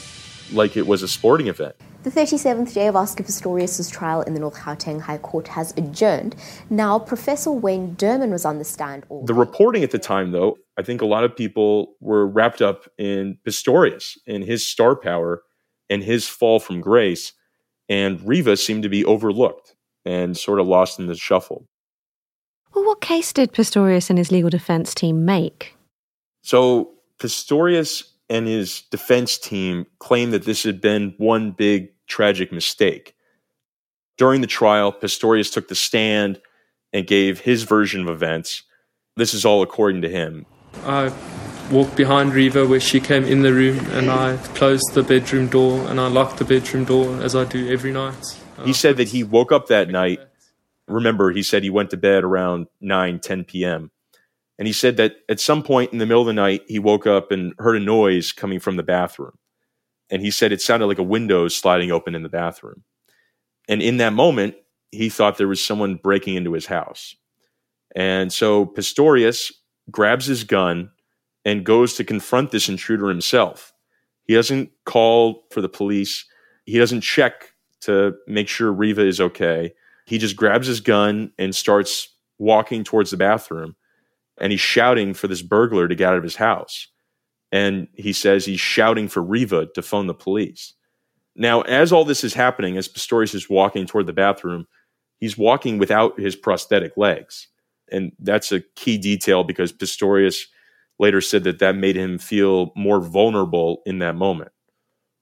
like 0.52 0.76
it 0.76 0.88
was 0.88 1.04
a 1.04 1.08
sporting 1.08 1.48
event. 1.48 1.76
The 2.08 2.22
37th 2.22 2.74
day 2.74 2.88
of 2.88 2.96
Oscar 2.96 3.24
Pistorius' 3.24 3.92
trial 3.92 4.22
in 4.22 4.34
the 4.34 4.40
North 4.40 4.56
Gauteng 4.56 5.02
High 5.02 5.18
Court 5.18 5.50
has 5.50 5.74
adjourned. 5.76 6.38
Now, 6.70 7.00
Professor 7.00 7.52
Wayne 7.52 7.98
Derman 7.98 8.32
was 8.32 8.46
on 8.46 8.60
the 8.60 8.64
stand. 8.64 9.06
All 9.10 9.26
the 9.26 9.34
reporting 9.34 9.84
at 9.84 9.92
the 9.92 10.00
time, 10.00 10.32
though, 10.32 10.58
I 10.78 10.84
think 10.84 11.02
a 11.02 11.06
lot 11.06 11.26
of 11.26 11.36
people 11.36 11.96
were 12.00 12.26
wrapped 12.26 12.62
up 12.62 12.90
in 12.98 13.38
Pistorius 13.46 14.18
and 14.26 14.42
his 14.42 14.66
star 14.66 14.96
power 14.96 15.44
and 15.90 16.02
his 16.02 16.30
fall 16.30 16.62
from 16.62 16.80
grace. 16.80 17.34
And 17.90 18.22
Reeva 18.22 18.58
seemed 18.58 18.84
to 18.84 18.90
be 18.90 19.04
overlooked 19.04 19.76
and 20.06 20.38
sort 20.38 20.62
of 20.62 20.68
lost 20.68 21.00
in 21.00 21.08
the 21.08 21.16
shuffle. 21.16 21.68
Well, 22.74 22.86
what 22.86 23.02
case 23.02 23.34
did 23.34 23.52
Pistorius 23.52 24.10
and 24.10 24.18
his 24.18 24.32
legal 24.32 24.50
defense 24.50 24.96
team 24.96 25.26
make? 25.26 25.76
So, 26.42 26.94
Pistorius 27.20 28.06
and 28.30 28.48
his 28.48 28.84
defense 28.92 29.38
team 29.38 29.88
claimed 30.00 30.32
that 30.32 30.46
this 30.46 30.64
had 30.64 30.80
been 30.80 31.14
one 31.18 31.52
big 31.52 31.90
tragic 32.08 32.52
mistake. 32.52 33.16
During 34.18 34.42
the 34.42 34.48
trial, 34.48 34.92
Pistorius 34.92 35.52
took 35.52 35.68
the 35.68 35.76
stand 35.76 36.42
and 36.92 37.06
gave 37.06 37.42
his 37.42 37.64
version 37.64 38.02
of 38.02 38.10
events. 38.10 38.64
This 39.16 39.34
is 39.34 39.46
all 39.46 39.62
according 39.62 40.02
to 40.02 40.10
him. 40.10 40.46
I 40.84 41.14
walked 41.72 41.96
behind 41.96 42.32
Reeva 42.32 42.68
where 42.68 42.80
she 42.80 43.00
came 43.00 43.24
in 43.26 43.42
the 43.42 43.54
room 43.54 43.80
and 43.92 44.10
I 44.10 44.38
closed 44.56 44.94
the 44.94 45.04
bedroom 45.04 45.48
door 45.48 45.88
and 45.88 46.00
I 46.00 46.08
locked 46.08 46.38
the 46.38 46.46
bedroom 46.46 46.86
door 46.86 47.22
as 47.22 47.36
I 47.36 47.44
do 47.44 47.70
every 47.70 47.92
night. 47.92 48.40
He 48.64 48.74
said 48.74 48.98
that 48.98 49.10
he 49.10 49.24
woke 49.24 49.52
up 49.52 49.68
that 49.68 49.90
night. 49.90 50.20
Remember, 50.88 51.32
he 51.32 51.44
said 51.44 51.64
he 51.64 51.70
went 51.70 51.92
to 51.92 51.98
bed 51.98 52.24
around 52.24 52.68
9, 52.82 53.20
10 53.20 53.44
p.m. 53.44 53.92
And 54.58 54.66
he 54.66 54.74
said 54.74 54.98
that 54.98 55.18
at 55.30 55.40
some 55.40 55.62
point 55.62 55.92
in 55.92 56.00
the 56.00 56.06
middle 56.06 56.22
of 56.22 56.28
the 56.28 56.34
night, 56.34 56.64
he 56.68 56.80
woke 56.80 57.06
up 57.06 57.32
and 57.32 57.54
heard 57.60 57.76
a 57.76 57.84
noise 57.84 58.32
coming 58.32 58.60
from 58.60 58.78
the 58.78 58.84
bathroom. 58.84 59.38
And 60.10 60.22
he 60.22 60.32
said 60.32 60.52
it 60.52 60.62
sounded 60.62 60.88
like 60.88 61.00
a 61.00 61.04
window 61.04 61.48
sliding 61.48 61.92
open 61.92 62.16
in 62.16 62.24
the 62.24 62.30
bathroom. 62.30 62.84
And 63.68 63.82
in 63.82 63.98
that 63.98 64.14
moment, 64.14 64.56
he 64.92 65.10
thought 65.10 65.38
there 65.38 65.48
was 65.48 65.64
someone 65.64 65.96
breaking 65.96 66.36
into 66.36 66.54
his 66.54 66.66
house. 66.66 67.16
And 67.96 68.32
so 68.32 68.66
Pistorius 68.66 69.52
grabs 69.92 70.26
his 70.26 70.44
gun 70.44 70.92
and 71.44 71.66
goes 71.66 71.96
to 71.96 72.04
confront 72.04 72.52
this 72.52 72.70
intruder 72.70 73.10
himself. 73.10 73.74
He 74.24 74.34
doesn't 74.34 74.72
call 74.86 75.46
for 75.52 75.62
the 75.62 75.70
police. 75.70 76.26
He 76.66 76.78
doesn't 76.78 77.02
check 77.02 77.54
to 77.82 78.16
make 78.28 78.48
sure 78.48 78.74
Reeva 78.74 79.06
is 79.06 79.22
okay. 79.22 79.74
He 80.06 80.18
just 80.18 80.36
grabs 80.36 80.68
his 80.68 80.80
gun 80.80 81.32
and 81.38 81.56
starts 81.56 82.10
walking 82.38 82.84
towards 82.84 83.12
the 83.12 83.18
bathroom 83.18 83.76
and 84.40 84.52
he's 84.52 84.62
shouting 84.62 85.14
for 85.14 85.28
this 85.28 85.42
burglar 85.42 85.88
to 85.88 85.96
get 85.96 86.10
out 86.10 86.18
of 86.18 86.24
his 86.24 86.36
house. 86.36 86.88
And 87.52 87.88
he 87.94 88.14
says 88.14 88.46
he's 88.46 88.60
shouting 88.60 89.08
for 89.08 89.24
Reeva 89.24 89.74
to 89.74 89.82
phone 89.82 90.08
the 90.08 90.14
police. 90.14 90.74
Now, 91.36 91.62
as 91.62 91.92
all 91.92 92.04
this 92.04 92.24
is 92.24 92.34
happening, 92.34 92.78
as 92.78 92.88
Pistorius 92.88 93.36
is 93.36 93.50
walking 93.50 93.86
toward 93.86 94.08
the 94.08 94.14
bathroom, 94.14 94.68
he's 95.20 95.38
walking 95.38 95.78
without 95.78 96.20
his 96.20 96.36
prosthetic 96.36 96.98
legs. 96.98 97.48
And 97.92 98.12
that's 98.20 98.52
a 98.52 98.62
key 98.76 98.98
detail 98.98 99.44
because 99.44 99.72
Pistorius 99.72 100.46
later 101.00 101.22
said 101.22 101.44
that 101.44 101.60
that 101.60 101.76
made 101.76 101.96
him 101.96 102.18
feel 102.18 102.72
more 102.76 103.00
vulnerable 103.00 103.82
in 103.86 104.00
that 104.00 104.16
moment. 104.16 104.52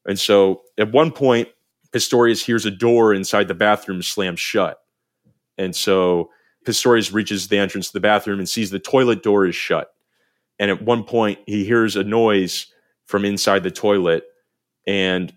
And 0.07 0.19
so 0.19 0.61
at 0.77 0.91
one 0.91 1.11
point, 1.11 1.49
Pistorius 1.91 2.43
hears 2.43 2.65
a 2.65 2.71
door 2.71 3.13
inside 3.13 3.47
the 3.47 3.53
bathroom 3.53 4.01
slam 4.01 4.35
shut. 4.35 4.79
And 5.57 5.75
so 5.75 6.29
Pistorius 6.65 7.13
reaches 7.13 7.47
the 7.47 7.57
entrance 7.57 7.87
to 7.87 7.93
the 7.93 7.99
bathroom 8.01 8.39
and 8.39 8.49
sees 8.49 8.69
the 8.69 8.79
toilet 8.79 9.23
door 9.23 9.45
is 9.45 9.55
shut. 9.55 9.89
And 10.59 10.71
at 10.71 10.81
one 10.81 11.03
point, 11.03 11.39
he 11.45 11.65
hears 11.65 11.95
a 11.95 12.03
noise 12.03 12.67
from 13.05 13.25
inside 13.25 13.63
the 13.63 13.71
toilet. 13.71 14.23
And 14.87 15.33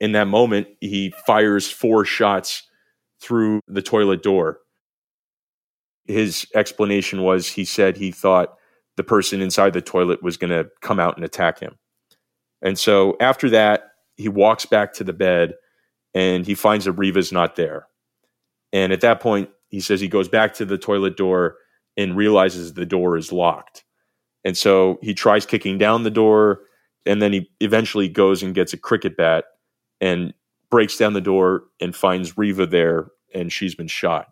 in 0.00 0.12
that 0.12 0.28
moment, 0.28 0.68
he 0.80 1.12
fires 1.26 1.70
four 1.70 2.04
shots 2.04 2.68
through 3.20 3.60
the 3.68 3.82
toilet 3.82 4.22
door. 4.22 4.58
His 6.06 6.46
explanation 6.54 7.22
was 7.22 7.48
he 7.48 7.64
said 7.64 7.96
he 7.96 8.10
thought 8.10 8.56
the 8.96 9.04
person 9.04 9.40
inside 9.40 9.72
the 9.72 9.80
toilet 9.80 10.22
was 10.22 10.36
going 10.36 10.50
to 10.50 10.68
come 10.80 10.98
out 10.98 11.16
and 11.16 11.24
attack 11.24 11.60
him. 11.60 11.76
And 12.62 12.78
so 12.78 13.16
after 13.20 13.48
that, 13.50 13.92
he 14.16 14.28
walks 14.28 14.66
back 14.66 14.92
to 14.94 15.04
the 15.04 15.12
bed 15.12 15.54
and 16.14 16.46
he 16.46 16.54
finds 16.54 16.84
that 16.84 16.92
Reeva's 16.92 17.32
not 17.32 17.56
there. 17.56 17.86
And 18.72 18.92
at 18.92 19.00
that 19.00 19.20
point, 19.20 19.50
he 19.68 19.80
says 19.80 20.00
he 20.00 20.08
goes 20.08 20.28
back 20.28 20.54
to 20.54 20.64
the 20.64 20.78
toilet 20.78 21.16
door 21.16 21.56
and 21.96 22.16
realizes 22.16 22.74
the 22.74 22.86
door 22.86 23.16
is 23.16 23.32
locked. 23.32 23.84
And 24.44 24.56
so 24.56 24.98
he 25.02 25.14
tries 25.14 25.46
kicking 25.46 25.78
down 25.78 26.02
the 26.02 26.10
door 26.10 26.60
and 27.06 27.20
then 27.20 27.32
he 27.32 27.50
eventually 27.60 28.08
goes 28.08 28.42
and 28.42 28.54
gets 28.54 28.72
a 28.72 28.78
cricket 28.78 29.16
bat 29.16 29.44
and 30.00 30.32
breaks 30.70 30.96
down 30.96 31.12
the 31.12 31.20
door 31.20 31.64
and 31.80 31.94
finds 31.94 32.32
Reeva 32.34 32.70
there 32.70 33.08
and 33.34 33.52
she's 33.52 33.74
been 33.74 33.88
shot. 33.88 34.28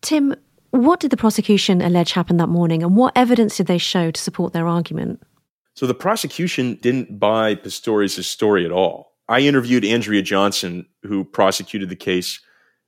Tim, 0.00 0.34
what 0.70 1.00
did 1.00 1.10
the 1.10 1.16
prosecution 1.16 1.80
allege 1.80 2.12
happened 2.12 2.40
that 2.40 2.48
morning 2.48 2.82
and 2.82 2.96
what 2.96 3.16
evidence 3.16 3.56
did 3.56 3.66
they 3.66 3.78
show 3.78 4.10
to 4.10 4.20
support 4.20 4.52
their 4.52 4.66
argument? 4.66 5.22
So 5.74 5.86
the 5.86 5.94
prosecution 5.94 6.78
didn't 6.80 7.18
buy 7.18 7.56
Pistorius' 7.56 8.24
story 8.24 8.64
at 8.64 8.70
all. 8.70 9.12
I 9.28 9.40
interviewed 9.40 9.84
Andrea 9.84 10.22
Johnson, 10.22 10.86
who 11.02 11.24
prosecuted 11.24 11.88
the 11.88 11.96
case 11.96 12.40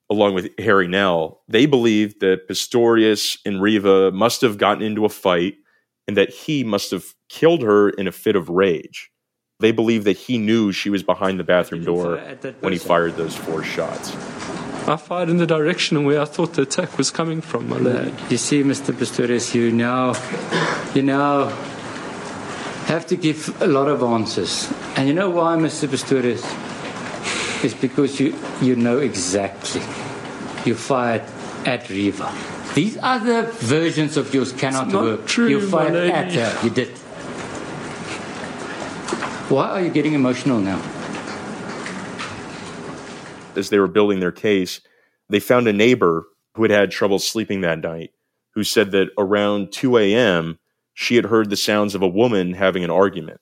along 0.08 0.34
with 0.34 0.50
Gerrie 0.60 0.86
Nel. 0.86 1.40
They 1.48 1.66
believed 1.66 2.20
that 2.20 2.48
Pistorius 2.48 3.38
and 3.44 3.56
Reeva 3.56 4.12
must 4.12 4.40
have 4.42 4.58
gotten 4.58 4.84
into 4.84 5.04
a 5.04 5.08
fight 5.08 5.56
and 6.06 6.16
that 6.16 6.30
he 6.30 6.64
must 6.64 6.90
have 6.90 7.14
killed 7.28 7.62
her 7.62 7.90
in 7.90 8.06
a 8.06 8.12
fit 8.12 8.36
of 8.36 8.48
rage. 8.48 9.10
They 9.60 9.72
believe 9.72 10.04
that 10.04 10.16
he 10.16 10.38
knew 10.38 10.70
she 10.70 10.90
was 10.90 11.02
behind 11.02 11.40
the 11.40 11.44
bathroom 11.44 11.82
door 11.84 12.18
when 12.60 12.72
he 12.72 12.78
fired 12.78 13.16
those 13.16 13.34
four 13.34 13.62
shots. 13.62 14.14
I 14.88 14.96
fired 14.96 15.30
in 15.30 15.38
the 15.38 15.46
direction 15.46 16.04
where 16.04 16.20
I 16.20 16.26
thought 16.26 16.52
the 16.54 16.62
attack 16.62 16.96
was 16.96 17.10
coming 17.10 17.40
from, 17.40 17.68
my 17.68 17.78
lad. 17.78 18.14
You 18.30 18.36
see, 18.36 18.62
Mr. 18.62 18.94
Pistorius, 18.94 19.54
you 19.54 19.72
now, 19.72 20.14
you 20.94 21.02
now 21.02 21.48
have 22.86 23.04
to 23.06 23.16
give 23.16 23.60
a 23.60 23.66
lot 23.66 23.88
of 23.88 24.02
answers. 24.02 24.72
And 24.94 25.08
you 25.08 25.14
know 25.14 25.30
why, 25.30 25.56
Mr. 25.56 25.88
Pistorius? 25.88 26.44
It's 27.64 27.75
because 27.75 28.20
you, 28.20 28.36
you 28.62 28.76
know 28.76 28.98
exactly. 28.98 29.80
You 30.64 30.76
fired 30.76 31.22
at 31.66 31.85
Reeva. 31.85 32.30
These 32.75 32.99
other 33.02 33.42
versions 33.52 34.16
of 34.16 34.32
yours 34.32 34.52
cannot 34.52 34.85
It's 34.87 34.92
not 34.94 35.04
work. 35.04 35.26
true, 35.26 35.49
you 35.49 35.61
fired 35.68 35.92
my 35.92 35.99
lady. 35.99 36.12
at 36.12 36.32
her. 36.32 36.64
You 36.66 36.70
did. 36.70 36.88
Why 39.49 39.68
are 39.68 39.80
you 39.82 39.90
getting 39.90 40.14
emotional 40.14 40.58
now? 40.61 40.80
As 43.56 43.70
they 43.70 43.78
were 43.78 43.87
building 43.88 44.20
their 44.20 44.32
case, 44.32 44.80
they 45.30 45.40
found 45.40 45.66
a 45.66 45.73
neighbor 45.73 46.26
who 46.54 46.62
had 46.62 46.70
had 46.70 46.90
trouble 46.90 47.18
sleeping 47.18 47.62
that 47.62 47.80
night 47.80 48.12
who 48.54 48.64
said 48.64 48.90
that 48.92 49.08
around 49.18 49.73
2 49.73 49.99
a.m., 49.99 50.58
she 50.94 51.16
had 51.16 51.26
heard 51.26 51.50
the 51.50 51.56
sounds 51.56 51.94
of 51.94 52.00
a 52.02 52.08
woman 52.08 52.54
having 52.54 52.82
an 52.82 52.90
argument, 52.90 53.38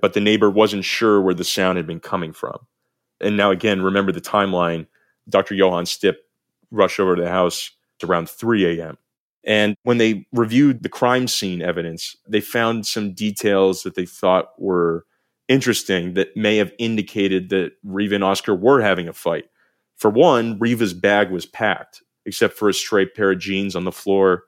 but 0.00 0.14
the 0.14 0.20
neighbor 0.20 0.48
wasn't 0.50 0.84
sure 0.84 1.20
where 1.20 1.34
the 1.34 1.44
sound 1.44 1.76
had 1.76 1.86
been 1.86 2.00
coming 2.00 2.32
from. 2.32 2.58
And 3.20 3.36
now, 3.36 3.50
again, 3.50 3.82
remember 3.82 4.12
the 4.12 4.20
timeline. 4.20 4.86
Dr. 5.28 5.54
Johann 5.54 5.84
Stipp 5.84 6.16
rushed 6.70 7.00
over 7.00 7.16
to 7.16 7.22
the 7.22 7.30
house 7.30 7.70
around 8.02 8.28
3 8.28 8.78
a.m. 8.78 8.98
And 9.44 9.76
when 9.84 9.98
they 9.98 10.26
reviewed 10.32 10.82
the 10.82 10.88
crime 10.88 11.28
scene 11.28 11.62
evidence, 11.62 12.16
they 12.28 12.40
found 12.40 12.86
some 12.86 13.14
details 13.14 13.82
that 13.84 13.94
they 13.94 14.06
thought 14.06 14.50
were 14.58 15.06
interesting 15.48 16.14
that 16.14 16.36
may 16.36 16.56
have 16.56 16.72
indicated 16.78 17.50
that 17.50 17.72
Reeva 17.86 18.16
and 18.16 18.24
Oscar 18.24 18.54
were 18.54 18.80
having 18.80 19.08
a 19.08 19.12
fight. 19.12 19.44
For 19.96 20.10
one, 20.10 20.58
Reeva's 20.58 20.94
bag 20.94 21.30
was 21.30 21.46
packed, 21.46 22.02
except 22.24 22.54
for 22.54 22.68
a 22.68 22.74
straight 22.74 23.14
pair 23.14 23.30
of 23.30 23.38
jeans 23.38 23.76
on 23.76 23.84
the 23.84 23.92
floor. 23.92 24.44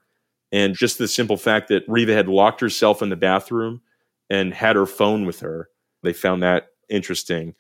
And 0.51 0.75
just 0.75 0.99
the 0.99 1.09
simple 1.09 1.37
fact 1.37 1.69
that 1.69 1.87
Reeva 1.87 2.15
had 2.15 2.29
locked 2.29 2.61
herself 2.61 3.01
in 3.01 3.09
the 3.09 3.17
bathroom 3.17 3.81
and 4.29 4.53
had 4.53 4.77
her 4.77 4.87
phone 4.87 5.27
with 5.27 5.41
her, 5.41 5.69
they 6.03 6.13
found 6.13 6.43
that 6.43 6.67
interesting. 6.89 7.55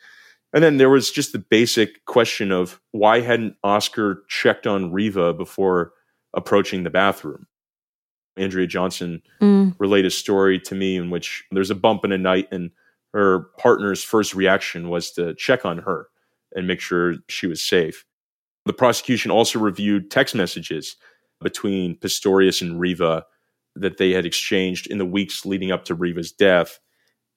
And 0.52 0.62
then 0.64 0.78
there 0.78 0.88
was 0.90 1.11
just 1.11 1.33
the 1.33 1.38
basic 1.38 2.05
question 2.07 2.50
of 2.52 2.81
why 2.93 3.21
hadn't 3.21 3.57
Oscar 3.62 4.25
checked 4.28 4.67
on 4.67 4.90
Reeva 4.93 5.37
before 5.37 5.93
approaching 6.35 6.85
the 6.85 6.90
bathroom? 6.90 7.47
Andrea 8.37 8.67
Johnson 8.67 9.21
Mm. 9.40 9.75
relayed 9.78 10.07
a 10.07 10.11
story 10.11 10.59
to 10.61 10.75
me 10.75 10.97
in 10.97 11.11
which 11.11 11.45
there's 11.50 11.71
a 11.71 11.75
bump 11.75 12.05
in 12.05 12.11
the 12.11 12.19
night 12.19 12.49
and 12.52 12.71
her 13.12 13.40
partner's 13.59 14.02
first 14.05 14.35
reaction 14.35 14.88
was 14.88 15.11
to 15.12 15.35
check 15.35 15.64
on 15.64 15.78
her 15.78 16.09
and 16.55 16.67
make 16.67 16.81
sure 16.81 17.17
she 17.28 17.47
was 17.47 17.62
safe. 17.62 18.05
The 18.64 18.73
prosecution 18.73 19.31
also 19.31 19.59
reviewed 19.59 20.11
text 20.11 20.35
messages 20.35 20.97
between 21.40 21.97
Pistorius 21.97 22.61
and 22.62 22.81
Reeva 22.81 23.23
that 23.76 23.97
they 23.99 24.11
had 24.12 24.26
exchanged 24.26 24.87
in 24.87 24.99
the 24.99 25.05
weeks 25.07 25.45
leading 25.47 25.73
up 25.73 25.85
to 25.87 25.97
Reeva's 25.97 26.33
death. 26.33 26.78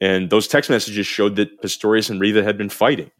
And 0.02 0.32
those 0.32 0.48
text 0.48 0.70
messages 0.70 1.06
showed 1.06 1.36
that 1.38 1.62
Pistorius 1.62 2.10
and 2.10 2.20
Reeva 2.20 2.44
had 2.44 2.58
been 2.58 2.70
fighting. 2.70 3.12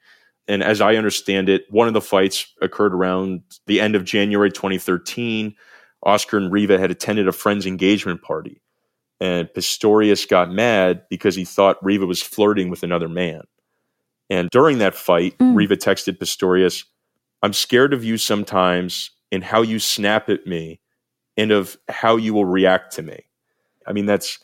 And 0.48 0.64
as 0.64 0.82
I 0.82 0.96
understand 0.96 1.48
it, 1.48 1.66
one 1.70 1.88
of 1.88 1.94
the 1.94 2.02
fights 2.02 2.48
occurred 2.62 2.94
around 2.94 3.44
the 3.68 3.80
end 3.80 3.96
of 3.96 4.04
January 4.04 4.52
2013. 4.52 5.56
Oscar 6.04 6.38
and 6.38 6.52
Reeva 6.52 6.80
had 6.80 6.90
attended 6.90 7.28
a 7.28 7.32
friend's 7.32 7.68
engagement 7.68 8.24
party. 8.24 8.60
And 9.20 9.48
Pistorius 9.50 10.28
got 10.28 10.52
mad 10.52 11.04
because 11.10 11.36
he 11.36 11.46
thought 11.46 11.82
Reeva 11.84 12.08
was 12.08 12.24
flirting 12.24 12.70
with 12.72 12.82
another 12.82 13.08
man. 13.08 13.44
And 14.32 14.50
during 14.50 14.80
that 14.80 14.96
fight, 14.96 15.38
mm. 15.38 15.54
Reeva 15.54 15.78
texted 15.78 16.18
Pistorius, 16.18 16.86
I'm 17.44 17.54
scared 17.54 17.94
of 17.94 18.04
you 18.04 18.18
sometimes 18.18 19.12
and 19.32 19.44
how 19.44 19.62
you 19.62 19.78
snap 19.78 20.30
at 20.30 20.48
me 20.48 20.80
and 21.38 21.52
of 21.52 21.78
how 21.88 22.16
you 22.16 22.34
will 22.34 22.46
react 22.46 22.94
to 22.96 23.04
me. 23.04 23.20
I 23.86 23.94
mean, 23.94 24.08
that's 24.08 24.40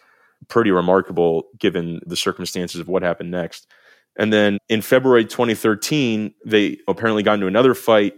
pretty 0.48 0.72
remarkable 0.72 1.46
given 1.60 2.00
the 2.06 2.16
circumstances 2.16 2.80
of 2.80 2.88
what 2.88 3.04
happened 3.04 3.32
next. 3.32 3.68
And 4.18 4.34
then 4.34 4.58
in 4.70 4.82
February 4.82 5.26
2013, 5.26 6.34
they 6.46 6.80
apparently 6.88 7.24
got 7.24 7.36
into 7.36 7.48
another 7.48 7.74
fight. 7.74 8.16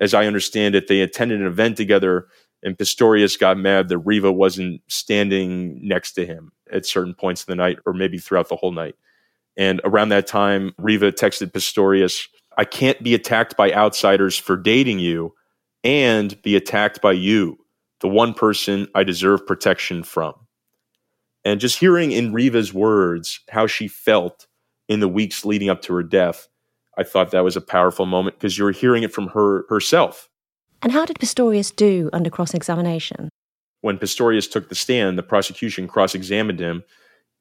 As 0.00 0.14
I 0.14 0.26
understand 0.26 0.74
it, 0.74 0.88
they 0.88 1.00
attended 1.00 1.40
an 1.40 1.46
event 1.46 1.76
together, 1.76 2.28
and 2.62 2.76
Pistorius 2.76 3.38
got 3.38 3.58
mad 3.58 3.88
that 3.88 4.04
Reeva 4.04 4.32
wasn't 4.34 4.82
standing 4.88 5.80
next 5.86 6.12
to 6.12 6.26
him 6.26 6.52
at 6.72 6.86
certain 6.86 7.14
points 7.14 7.42
of 7.42 7.46
the 7.46 7.56
night, 7.56 7.78
or 7.86 7.92
maybe 7.92 8.18
throughout 8.18 8.48
the 8.48 8.56
whole 8.56 8.72
night. 8.72 8.94
And 9.56 9.80
around 9.84 10.10
that 10.10 10.26
time, 10.26 10.72
Reeva 10.80 11.12
texted 11.12 11.50
Pistorius, 11.50 12.28
I 12.56 12.64
can't 12.64 13.02
be 13.02 13.14
attacked 13.14 13.56
by 13.56 13.72
outsiders 13.72 14.36
for 14.36 14.56
dating 14.56 14.98
you 14.98 15.34
and 15.82 16.40
be 16.42 16.56
attacked 16.56 17.00
by 17.00 17.12
you, 17.12 17.58
the 18.00 18.08
one 18.08 18.34
person 18.34 18.86
I 18.94 19.04
deserve 19.04 19.46
protection 19.46 20.02
from. 20.02 20.34
And 21.48 21.62
just 21.62 21.78
hearing 21.78 22.12
in 22.12 22.34
Reeva's 22.34 22.74
words 22.74 23.40
how 23.48 23.66
she 23.66 23.88
felt 23.88 24.46
in 24.86 25.00
the 25.00 25.08
weeks 25.08 25.46
leading 25.46 25.70
up 25.70 25.80
to 25.82 25.94
her 25.94 26.02
death, 26.02 26.46
I 26.98 27.04
thought 27.04 27.30
that 27.30 27.42
was 27.42 27.56
a 27.56 27.62
powerful 27.62 28.04
moment 28.04 28.36
because 28.36 28.58
you 28.58 28.64
were 28.64 28.70
hearing 28.70 29.02
it 29.02 29.14
from 29.14 29.28
her 29.28 29.64
herself. 29.70 30.28
And 30.82 30.92
how 30.92 31.06
did 31.06 31.18
Pistorius 31.18 31.74
do 31.74 32.10
under 32.12 32.28
cross 32.28 32.52
examination? 32.52 33.30
When 33.80 33.96
Pistorius 33.96 34.50
took 34.50 34.68
the 34.68 34.74
stand, 34.74 35.16
the 35.16 35.22
prosecution 35.22 35.88
cross 35.88 36.14
examined 36.14 36.60
him 36.60 36.84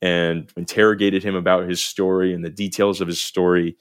and 0.02 0.54
interrogated 0.56 1.22
him 1.22 1.36
about 1.36 1.68
his 1.68 1.82
story 1.82 2.34
and 2.34 2.46
the 2.46 2.50
details 2.50 3.02
of 3.02 3.10
his 3.10 3.20
story. 3.20 3.76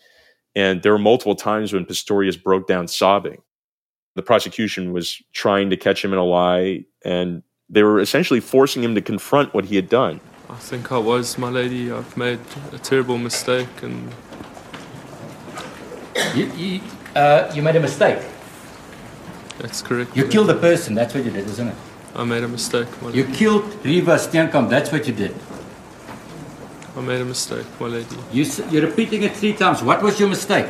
And 0.57 0.83
there 0.83 0.91
were 0.91 0.99
multiple 0.99 1.37
times 1.37 1.73
when 1.73 1.85
Pistorius 1.85 2.43
broke 2.43 2.67
down 2.67 2.89
sobbing. 2.89 3.43
The 4.17 4.23
prosecution 4.23 4.93
was 4.93 5.23
trying 5.33 5.71
to 5.71 5.77
catch 5.77 6.05
him 6.05 6.13
in 6.13 6.19
a 6.19 6.25
lie, 6.25 6.87
and 7.05 7.45
they 7.69 7.83
were 7.83 8.01
essentially 8.01 8.41
forcing 8.41 8.83
him 8.83 8.95
to 8.95 9.01
confront 9.01 9.53
what 9.55 9.67
he 9.67 9.77
had 9.77 9.89
done. 9.89 10.21
I 10.49 10.55
think 10.55 10.93
I 10.93 10.99
was, 10.99 11.37
my 11.39 11.49
lady. 11.49 11.91
I've 11.91 12.17
made 12.17 12.39
a 12.73 12.79
terrible 12.79 13.19
mistake, 13.19 13.69
and 13.83 14.13
You, 16.35 16.47
you, 16.57 16.81
uh, 17.15 17.51
you 17.55 17.63
made 17.63 17.77
a 17.77 17.81
mistake. 17.81 18.19
that's 19.59 19.83
correct. 19.83 20.17
You 20.17 20.25
my 20.25 20.31
killed 20.31 20.51
a 20.51 20.55
person, 20.55 20.95
that's 20.95 21.15
what 21.15 21.25
you 21.25 21.31
did, 21.31 21.47
isn't 21.47 21.69
it? 21.69 21.75
I 22.15 22.25
made 22.25 22.45
a 22.45 22.49
mistake, 22.49 22.89
my 23.03 23.11
You 23.11 23.25
lady. 23.25 23.37
killed 23.37 23.65
Reeva 23.83 24.17
Steenkamp, 24.19 24.71
that's 24.71 24.93
what 24.93 25.07
you 25.07 25.13
did. 25.13 25.35
I 26.97 27.01
made 27.01 27.21
a 27.21 27.25
mistake, 27.25 27.67
my 27.81 27.89
lady. 27.89 28.17
You, 28.33 28.45
you're 28.71 28.87
repeating 28.87 29.23
it 29.25 29.37
three 29.37 29.53
times. 29.53 29.83
What 29.83 30.01
was 30.03 30.19
your 30.19 30.29
mistake? 30.31 30.67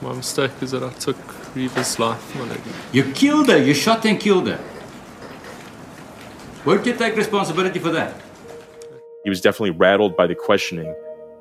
My 0.00 0.12
mistake 0.14 0.52
is 0.62 0.70
that 0.70 0.82
I 0.82 0.90
took 0.90 1.16
Reeva's 1.54 1.98
life, 1.98 2.34
my 2.36 2.44
lady. 2.44 2.70
You 2.92 3.04
killed 3.12 3.48
her. 3.48 3.58
You 3.58 3.74
shot 3.74 4.04
and 4.06 4.18
killed 4.18 4.46
her. 4.48 4.58
Won't 6.64 6.86
you 6.86 6.94
take 6.94 7.14
responsibility 7.14 7.78
for 7.78 7.90
that? 7.90 8.14
He 9.22 9.28
was 9.28 9.42
definitely 9.42 9.72
rattled 9.72 10.16
by 10.16 10.26
the 10.26 10.34
questioning, 10.34 10.94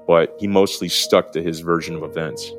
but 0.06 0.36
he 0.38 0.48
mostly 0.48 0.90
stuck 0.90 1.32
to 1.32 1.42
his 1.42 1.62
version 1.62 1.96
of 1.96 2.04
events. 2.04 2.52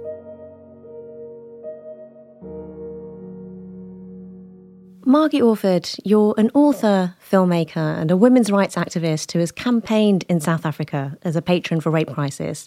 Margie 5.04 5.42
Orford, 5.42 5.90
you're 6.04 6.34
an 6.38 6.50
author, 6.54 7.14
filmmaker, 7.30 8.00
and 8.00 8.10
a 8.10 8.16
women's 8.16 8.50
rights 8.50 8.76
activist 8.76 9.32
who 9.32 9.40
has 9.40 9.52
campaigned 9.52 10.24
in 10.30 10.40
South 10.40 10.64
Africa 10.64 11.18
as 11.22 11.36
a 11.36 11.42
patron 11.42 11.80
for 11.80 11.90
rape 11.90 12.10
crisis. 12.10 12.66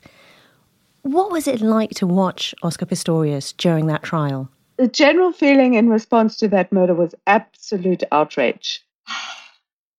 What 1.02 1.32
was 1.32 1.48
it 1.48 1.62
like 1.62 1.90
to 1.96 2.06
watch 2.06 2.54
Oscar 2.62 2.86
Pistorius 2.86 3.58
during 3.58 3.88
that 3.88 4.04
trial? 4.04 4.50
The 4.78 4.88
general 4.88 5.32
feeling 5.32 5.74
in 5.74 5.90
response 5.90 6.38
to 6.38 6.48
that 6.50 6.72
murder 6.72 6.94
was 6.94 7.16
absolute 7.26 8.04
outrage. 8.12 8.84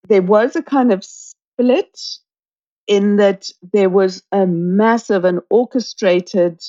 There 0.08 0.22
was 0.22 0.56
a 0.56 0.62
kind 0.62 0.92
of 0.92 1.04
split 1.04 1.98
in 2.86 3.16
that 3.16 3.50
there 3.72 3.90
was 3.90 4.22
a 4.32 4.46
massive 4.46 5.24
and 5.24 5.40
orchestrated 5.50 6.60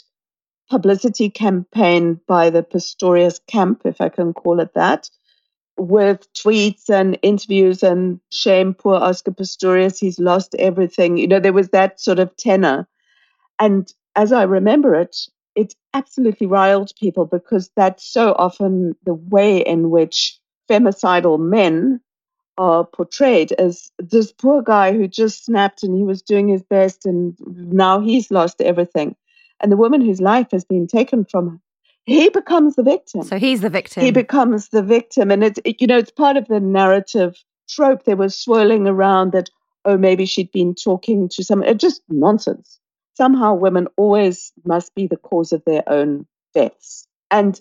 publicity 0.69 1.29
campaign 1.29 2.19
by 2.27 2.49
the 2.49 2.63
Pistorius 2.63 3.39
camp, 3.47 3.81
if 3.85 4.01
I 4.01 4.09
can 4.09 4.33
call 4.33 4.59
it 4.59 4.73
that, 4.75 5.09
with 5.77 6.31
tweets 6.33 6.89
and 6.89 7.17
interviews 7.21 7.81
and 7.81 8.19
shame 8.31 8.73
poor 8.73 8.95
Oscar 8.95 9.31
Pistorius, 9.31 9.99
he's 9.99 10.19
lost 10.19 10.55
everything. 10.59 11.17
You 11.17 11.27
know, 11.27 11.39
there 11.39 11.53
was 11.53 11.69
that 11.69 11.99
sort 12.01 12.19
of 12.19 12.35
tenor. 12.35 12.87
And 13.59 13.91
as 14.15 14.31
I 14.33 14.43
remember 14.43 14.93
it, 14.95 15.15
it 15.55 15.73
absolutely 15.93 16.47
riled 16.47 16.91
people 16.99 17.25
because 17.25 17.71
that's 17.75 18.05
so 18.05 18.33
often 18.37 18.95
the 19.05 19.13
way 19.13 19.59
in 19.59 19.89
which 19.89 20.37
femicidal 20.69 21.39
men 21.39 22.01
are 22.59 22.85
portrayed 22.85 23.53
as 23.53 23.89
this 23.97 24.33
poor 24.33 24.61
guy 24.61 24.91
who 24.91 25.07
just 25.07 25.45
snapped 25.45 25.81
and 25.81 25.97
he 25.97 26.03
was 26.03 26.21
doing 26.21 26.49
his 26.49 26.61
best 26.61 27.05
and 27.05 27.35
now 27.39 28.01
he's 28.01 28.29
lost 28.29 28.61
everything. 28.61 29.15
and 29.61 29.71
the 29.71 29.77
woman 29.77 30.01
whose 30.01 30.21
life 30.21 30.51
has 30.51 30.65
been 30.65 30.85
taken 30.85 31.25
from 31.25 31.49
her, 31.49 31.59
he 32.05 32.29
becomes 32.29 32.75
the 32.75 32.83
victim. 32.83 33.23
So 33.23 33.37
he's 33.37 33.61
the 33.61 33.69
victim. 33.69 34.03
He 34.03 34.11
becomes 34.11 34.69
the 34.69 34.83
victim. 34.83 35.31
And 35.31 35.43
it's, 35.43 35.59
it, 35.63 35.79
you 35.81 35.87
know, 35.87 35.97
it's 35.97 36.11
part 36.11 36.37
of 36.37 36.47
the 36.47 36.59
narrative 36.59 37.41
trope 37.69 38.03
that 38.05 38.17
was 38.17 38.37
swirling 38.37 38.87
around 38.87 39.31
that, 39.31 39.49
oh, 39.85 39.97
maybe 39.97 40.25
she'd 40.25 40.51
been 40.51 40.75
talking 40.75 41.29
to 41.29 41.43
some, 41.43 41.63
it's 41.63 41.81
just 41.81 42.01
nonsense. 42.09 42.79
Somehow 43.15 43.53
women 43.53 43.87
always 43.97 44.51
must 44.65 44.93
be 44.95 45.07
the 45.07 45.17
cause 45.17 45.51
of 45.51 45.63
their 45.65 45.83
own 45.87 46.25
deaths. 46.53 47.07
And 47.31 47.59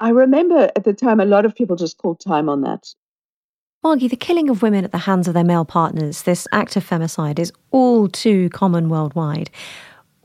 I 0.00 0.10
remember 0.10 0.70
at 0.76 0.84
the 0.84 0.92
time, 0.92 1.20
a 1.20 1.24
lot 1.24 1.44
of 1.44 1.54
people 1.54 1.76
just 1.76 1.98
called 1.98 2.20
time 2.20 2.48
on 2.48 2.62
that. 2.62 2.86
Margie, 3.84 4.08
the 4.08 4.16
killing 4.16 4.48
of 4.48 4.62
women 4.62 4.82
at 4.82 4.92
the 4.92 4.98
hands 4.98 5.28
of 5.28 5.34
their 5.34 5.44
male 5.44 5.66
partners, 5.66 6.22
this 6.22 6.48
act 6.52 6.74
of 6.74 6.88
femicide, 6.88 7.38
is 7.38 7.52
all 7.70 8.08
too 8.08 8.48
common 8.48 8.88
worldwide. 8.88 9.50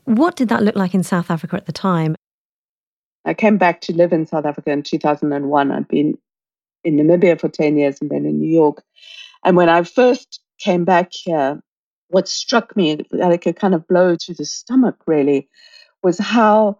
What 0.04 0.34
did 0.34 0.48
that 0.48 0.62
look 0.62 0.76
like 0.76 0.94
in 0.94 1.02
South 1.02 1.30
Africa 1.30 1.56
at 1.56 1.66
the 1.66 1.72
time? 1.72 2.16
I 3.26 3.34
came 3.34 3.58
back 3.58 3.82
to 3.82 3.92
live 3.92 4.14
in 4.14 4.26
South 4.26 4.46
Africa 4.46 4.70
in 4.70 4.82
2001. 4.82 5.70
I'd 5.70 5.88
been 5.88 6.16
in 6.84 6.96
Namibia 6.96 7.38
for 7.38 7.50
10 7.50 7.76
years 7.76 7.98
and 8.00 8.08
then 8.08 8.24
in 8.24 8.38
New 8.38 8.48
York. 8.50 8.82
And 9.44 9.58
when 9.58 9.68
I 9.68 9.82
first 9.82 10.40
came 10.58 10.86
back 10.86 11.10
here, 11.12 11.60
what 12.08 12.28
struck 12.28 12.74
me 12.74 13.04
like 13.12 13.44
a 13.44 13.52
kind 13.52 13.74
of 13.74 13.86
blow 13.86 14.16
to 14.16 14.32
the 14.32 14.46
stomach 14.46 14.96
really 15.06 15.50
was 16.02 16.18
how 16.18 16.78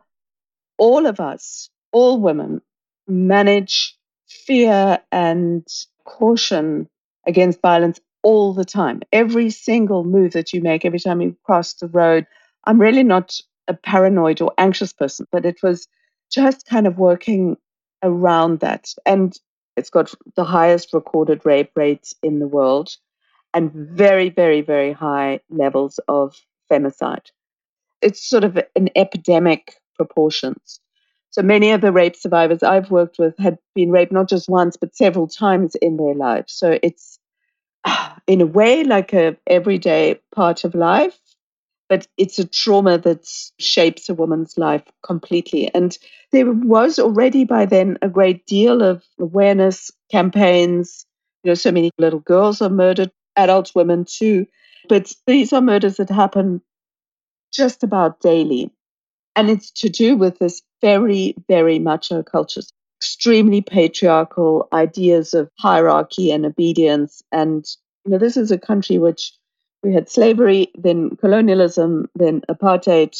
all 0.78 1.04
of 1.04 1.20
us, 1.20 1.68
all 1.92 2.18
women, 2.18 2.62
manage 3.06 3.98
fear 4.26 4.98
and 5.12 5.66
caution 6.04 6.88
against 7.26 7.60
violence 7.60 8.00
all 8.22 8.52
the 8.52 8.64
time. 8.64 9.00
Every 9.12 9.50
single 9.50 10.04
move 10.04 10.32
that 10.32 10.52
you 10.52 10.60
make, 10.60 10.84
every 10.84 11.00
time 11.00 11.20
you 11.20 11.36
cross 11.44 11.74
the 11.74 11.88
road. 11.88 12.26
I'm 12.64 12.80
really 12.80 13.02
not 13.02 13.38
a 13.68 13.74
paranoid 13.74 14.40
or 14.40 14.52
anxious 14.58 14.92
person, 14.92 15.26
but 15.32 15.46
it 15.46 15.62
was 15.62 15.88
just 16.30 16.66
kind 16.66 16.86
of 16.86 16.98
working 16.98 17.56
around 18.02 18.60
that. 18.60 18.92
And 19.06 19.34
it's 19.76 19.90
got 19.90 20.12
the 20.36 20.44
highest 20.44 20.92
recorded 20.92 21.40
rape 21.44 21.70
rates 21.74 22.14
in 22.22 22.38
the 22.38 22.48
world 22.48 22.96
and 23.54 23.72
very, 23.72 24.28
very, 24.28 24.60
very 24.60 24.92
high 24.92 25.40
levels 25.48 25.98
of 26.08 26.36
femicide. 26.70 27.26
It's 28.02 28.28
sort 28.28 28.44
of 28.44 28.58
an 28.76 28.90
epidemic 28.94 29.76
proportions. 29.96 30.80
So 31.30 31.42
many 31.42 31.70
of 31.70 31.80
the 31.80 31.92
rape 31.92 32.16
survivors 32.16 32.62
I've 32.62 32.90
worked 32.90 33.18
with 33.18 33.38
had 33.38 33.58
been 33.74 33.90
raped 33.90 34.12
not 34.12 34.28
just 34.28 34.48
once, 34.48 34.76
but 34.76 34.96
several 34.96 35.28
times 35.28 35.74
in 35.76 35.96
their 35.96 36.14
lives. 36.14 36.52
So 36.52 36.78
it's, 36.82 37.18
in 38.26 38.40
a 38.40 38.46
way, 38.46 38.84
like 38.84 39.12
a 39.12 39.36
everyday 39.46 40.20
part 40.34 40.64
of 40.64 40.74
life 40.74 41.18
but 41.90 42.06
it's 42.16 42.38
a 42.38 42.46
trauma 42.46 42.98
that 42.98 43.28
shapes 43.58 44.08
a 44.08 44.14
woman's 44.14 44.56
life 44.56 44.84
completely. 45.02 45.74
And 45.74 45.98
there 46.30 46.50
was 46.50 47.00
already 47.00 47.44
by 47.44 47.66
then 47.66 47.98
a 48.00 48.08
great 48.08 48.46
deal 48.46 48.80
of 48.80 49.04
awareness 49.18 49.90
campaigns. 50.10 51.04
You 51.42 51.50
know, 51.50 51.54
so 51.54 51.72
many 51.72 51.90
little 51.98 52.20
girls 52.20 52.62
are 52.62 52.70
murdered, 52.70 53.10
adult 53.34 53.72
women 53.74 54.04
too. 54.04 54.46
But 54.88 55.12
these 55.26 55.52
are 55.52 55.60
murders 55.60 55.96
that 55.96 56.10
happen 56.10 56.62
just 57.52 57.82
about 57.82 58.20
daily. 58.20 58.70
And 59.34 59.50
it's 59.50 59.72
to 59.72 59.88
do 59.88 60.16
with 60.16 60.38
this 60.38 60.62
very, 60.80 61.34
very 61.48 61.78
macho 61.78 62.22
cultures, 62.22 62.72
extremely 62.98 63.60
patriarchal 63.60 64.68
ideas 64.72 65.34
of 65.34 65.50
hierarchy 65.58 66.30
and 66.30 66.44
obedience. 66.46 67.22
And, 67.32 67.64
you 68.04 68.12
know, 68.12 68.18
this 68.18 68.36
is 68.36 68.50
a 68.50 68.58
country 68.58 68.98
which 68.98 69.32
we 69.82 69.94
had 69.94 70.10
slavery, 70.10 70.70
then 70.74 71.16
colonialism, 71.16 72.08
then 72.14 72.42
apartheid. 72.50 73.16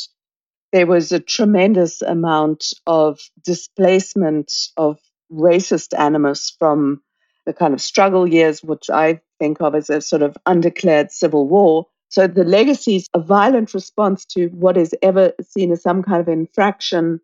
There 0.72 0.86
was 0.86 1.10
a 1.10 1.20
tremendous 1.20 2.02
amount 2.02 2.72
of 2.86 3.18
displacement 3.44 4.52
of 4.76 4.98
racist 5.32 5.98
animus 5.98 6.54
from 6.58 7.00
the 7.46 7.52
kind 7.52 7.74
of 7.74 7.80
struggle 7.80 8.26
years, 8.26 8.62
which 8.62 8.90
I 8.90 9.20
think 9.38 9.60
of 9.60 9.74
as 9.74 9.90
a 9.90 10.00
sort 10.00 10.22
of 10.22 10.36
undeclared 10.46 11.10
civil 11.10 11.48
war. 11.48 11.86
So 12.08 12.26
the 12.26 12.44
legacies 12.44 13.06
a 13.14 13.20
violent 13.20 13.72
response 13.72 14.24
to 14.26 14.48
what 14.48 14.76
is 14.76 14.94
ever 15.02 15.32
seen 15.42 15.72
as 15.72 15.82
some 15.82 16.02
kind 16.02 16.20
of 16.20 16.28
infraction 16.28 17.20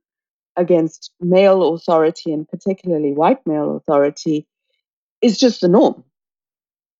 against 0.56 1.12
male 1.20 1.74
authority 1.74 2.32
and 2.32 2.48
particularly 2.48 3.12
white 3.12 3.46
male 3.46 3.76
authority 3.76 4.46
is 5.22 5.38
just 5.38 5.60
the 5.60 5.68
norm. 5.68 6.04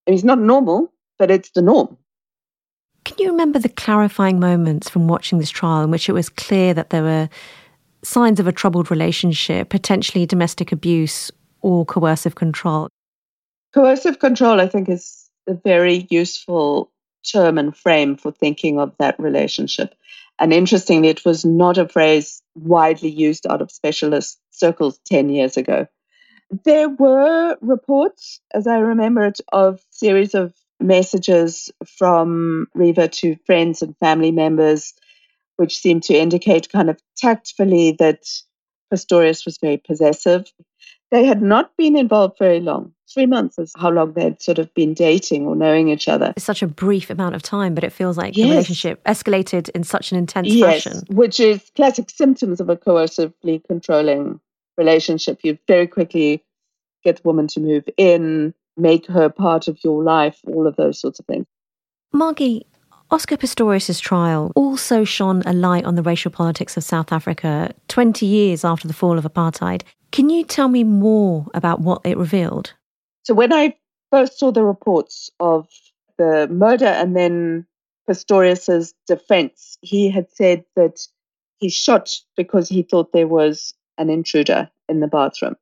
it's 0.07 0.25
not 0.25 0.39
normal, 0.39 0.93
but 1.19 1.31
it's 1.31 1.51
the 1.51 1.63
norm. 1.63 1.97
Can 3.05 3.17
you 3.19 3.31
remember 3.31 3.59
the 3.59 3.69
clarifying 3.69 4.41
moments 4.41 4.89
from 4.89 5.09
watching 5.09 5.39
this 5.39 5.51
trial 5.51 5.85
in 5.85 5.91
which 5.91 6.09
it 6.09 6.13
was 6.13 6.29
clear 6.29 6.75
that 6.75 6.91
there 6.91 7.03
were 7.03 7.29
signs 8.03 8.41
of 8.41 8.47
a 8.47 8.53
troubled 8.53 8.91
relationship, 8.91 9.69
potentially 9.69 10.27
domestic 10.27 10.73
abuse 10.73 11.31
or 11.61 11.85
coercive 11.85 12.35
control? 12.35 12.89
Coercive 13.75 14.19
control, 14.19 14.61
I 14.61 14.67
think, 14.67 14.89
is 14.89 15.29
a 15.47 15.55
very 15.55 16.07
useful 16.11 16.91
term 17.25 17.59
and 17.59 17.77
frame 17.77 18.17
for 18.17 18.33
thinking 18.33 18.79
of 18.79 18.93
that 18.99 19.19
relationship. 19.19 19.95
And 20.39 20.53
interestingly, 20.53 21.09
it 21.09 21.25
was 21.25 21.45
not 21.45 21.79
a 21.79 21.89
phrase 21.89 22.43
widely 22.55 23.09
used 23.09 23.47
out 23.47 23.63
of 23.63 23.71
specialist 23.71 24.39
circles 24.51 25.01
10 25.07 25.31
years 25.31 25.57
ago. 25.57 25.87
There 26.65 26.89
were 26.89 27.57
reports, 27.61 28.41
as 28.53 28.67
I 28.67 28.79
remember 28.79 29.25
it, 29.25 29.41
of 29.53 29.81
series 29.91 30.35
of 30.35 30.55
messages 30.79 31.71
from 31.99 32.67
Reeva 32.77 33.11
to 33.11 33.37
friends 33.47 33.83
and 33.83 33.97
family 33.99 34.31
members, 34.31 34.93
which 35.57 35.79
seemed 35.79 36.05
to 36.05 36.15
indicate 36.15 36.71
kind 36.71 36.91
of 36.91 37.01
tactfully 37.17 37.97
that 37.99 38.23
Pistorius 38.93 39.45
was 39.45 39.59
very 39.59 39.79
possessive. 39.79 40.45
They 41.11 41.25
had 41.25 41.41
not 41.41 41.77
been 41.77 41.97
involved 41.97 42.39
very 42.39 42.61
long. 42.61 42.93
Three 43.13 43.27
months 43.27 43.59
is 43.59 43.73
how 43.77 43.91
long 43.91 44.13
they'd 44.15 44.43
sort 44.43 44.59
of 44.59 44.73
been 44.75 44.93
dating 44.93 45.47
or 45.47 45.55
knowing 45.55 45.89
each 45.89 46.09
other. 46.09 46.33
It's 46.37 46.45
such 46.45 46.63
a 46.63 46.67
brief 46.67 47.09
amount 47.09 47.37
of 47.37 47.43
time, 47.43 47.75
but 47.75 47.85
it 47.85 47.93
feels 47.93 48.17
like 48.17 48.37
yes. 48.37 48.45
the 48.45 48.51
relationship 48.51 49.05
escalated 49.05 49.69
in 49.71 49.85
such 49.85 50.11
an 50.11 50.19
intense 50.19 50.49
yes, 50.49 50.83
fashion. 50.83 51.03
Which 51.09 51.39
is 51.39 51.71
classic 51.77 52.11
symptoms 52.11 52.61
of 52.61 52.69
a 52.69 52.77
coercively 52.77 53.63
controlling 53.69 54.41
relationship. 54.77 55.41
You 55.45 55.57
very 55.69 55.87
quickly 55.87 56.45
get 57.05 57.17
the 57.17 57.23
woman 57.25 57.47
to 57.49 57.61
move 57.61 57.89
in, 57.97 58.53
make 58.77 59.07
her 59.07 59.29
part 59.29 59.69
of 59.69 59.79
your 59.85 60.03
life, 60.03 60.41
all 60.47 60.67
of 60.67 60.75
those 60.75 61.01
sorts 61.01 61.21
of 61.21 61.27
things. 61.27 61.47
Margie, 62.13 62.67
Oscar 63.11 63.37
Pistorius' 63.37 64.01
trial 64.01 64.51
also 64.57 65.05
shone 65.05 65.43
a 65.47 65.53
light 65.53 65.85
on 65.85 65.95
the 65.95 66.03
racial 66.03 66.31
politics 66.31 66.77
of 66.77 66.83
South 66.83 67.13
Africa 67.13 67.73
20 67.87 68.27
years 68.27 68.65
after 68.65 68.89
the 68.89 68.95
fall 68.95 69.17
of 69.17 69.25
apartheid. 69.25 69.83
Can 70.17 70.31
you 70.31 70.45
tell 70.45 70.69
me 70.69 70.83
more 70.83 71.45
about 71.53 71.83
what 71.83 72.01
it 72.07 72.17
revealed? 72.17 72.73
So, 73.25 73.35
when 73.35 73.53
I 73.53 73.77
first 74.11 74.39
saw 74.39 74.51
the 74.51 74.65
reports 74.65 75.31
of 75.41 75.69
the 76.17 76.49
murder 76.51 76.87
and 76.87 77.15
then 77.15 77.67
Pistorius's 78.09 78.95
defense, 79.07 79.77
he 79.83 80.09
had 80.09 80.33
said 80.33 80.65
that 80.75 81.07
he 81.59 81.69
shot 81.69 82.19
because 82.35 82.67
he 82.67 82.83
thought 82.83 83.13
there 83.13 83.27
was 83.27 83.75
an 83.99 84.09
intruder 84.09 84.71
in 84.89 85.01
the 85.01 85.07
bathroom. 85.07 85.57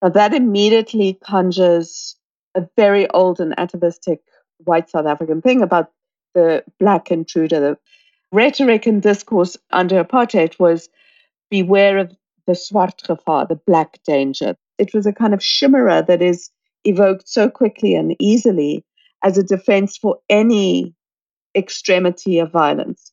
Now, 0.00 0.08
that 0.08 0.32
immediately 0.32 1.18
conjures 1.22 2.16
a 2.54 2.66
very 2.78 3.06
old 3.10 3.38
and 3.38 3.52
atavistic 3.58 4.22
white 4.64 4.88
South 4.88 5.04
African 5.04 5.42
thing 5.42 5.60
about 5.60 5.92
the 6.32 6.64
black 6.80 7.10
intruder. 7.10 7.60
The 7.60 7.78
rhetoric 8.32 8.86
and 8.86 9.02
discourse 9.02 9.58
under 9.70 10.02
apartheid 10.02 10.58
was 10.58 10.88
beware 11.50 11.98
of 11.98 12.16
the 12.46 12.54
swart 12.54 13.02
gevaar, 13.06 13.48
the 13.48 13.60
black 13.66 14.00
danger. 14.06 14.56
It 14.78 14.94
was 14.94 15.06
a 15.06 15.12
kind 15.12 15.34
of 15.34 15.40
chimera 15.40 16.04
that 16.06 16.22
is 16.22 16.50
evoked 16.84 17.28
so 17.28 17.48
quickly 17.48 17.94
and 17.94 18.14
easily 18.18 18.84
as 19.22 19.38
a 19.38 19.42
defense 19.42 19.96
for 19.96 20.18
any 20.28 20.94
extremity 21.54 22.38
of 22.38 22.50
violence. 22.50 23.12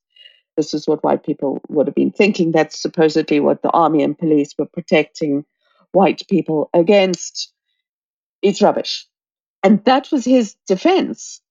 This 0.57 0.73
is 0.73 0.87
what 0.87 1.03
white 1.03 1.23
people 1.23 1.61
would 1.69 1.87
have 1.87 1.95
been 1.95 2.11
thinking. 2.11 2.51
That's 2.51 2.81
supposedly 2.81 3.39
what 3.39 3.61
the 3.61 3.69
army 3.69 4.03
and 4.03 4.17
police 4.17 4.53
were 4.57 4.65
protecting 4.65 5.45
white 5.93 6.23
people 6.29 6.69
against. 6.73 7.53
It's 8.41 8.61
rubbish. 8.61 9.07
And 9.63 9.83
that 9.85 10.11
was 10.11 10.25
his 10.25 10.55
defense. 10.67 11.41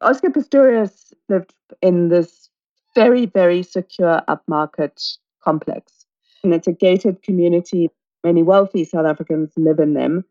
Oscar 0.00 0.30
Pistorius 0.30 1.12
lived 1.28 1.54
in 1.80 2.08
this 2.08 2.50
very, 2.94 3.26
very 3.26 3.62
secure 3.62 4.22
upmarket 4.28 5.16
complex. 5.42 6.03
And 6.44 6.54
it's 6.54 6.68
a 6.68 6.72
gated 6.72 7.22
community. 7.22 7.90
Many 8.22 8.42
wealthy 8.42 8.84
South 8.84 9.06
Africans 9.06 9.50
live 9.56 9.80
in 9.80 9.94
them. 9.94 10.24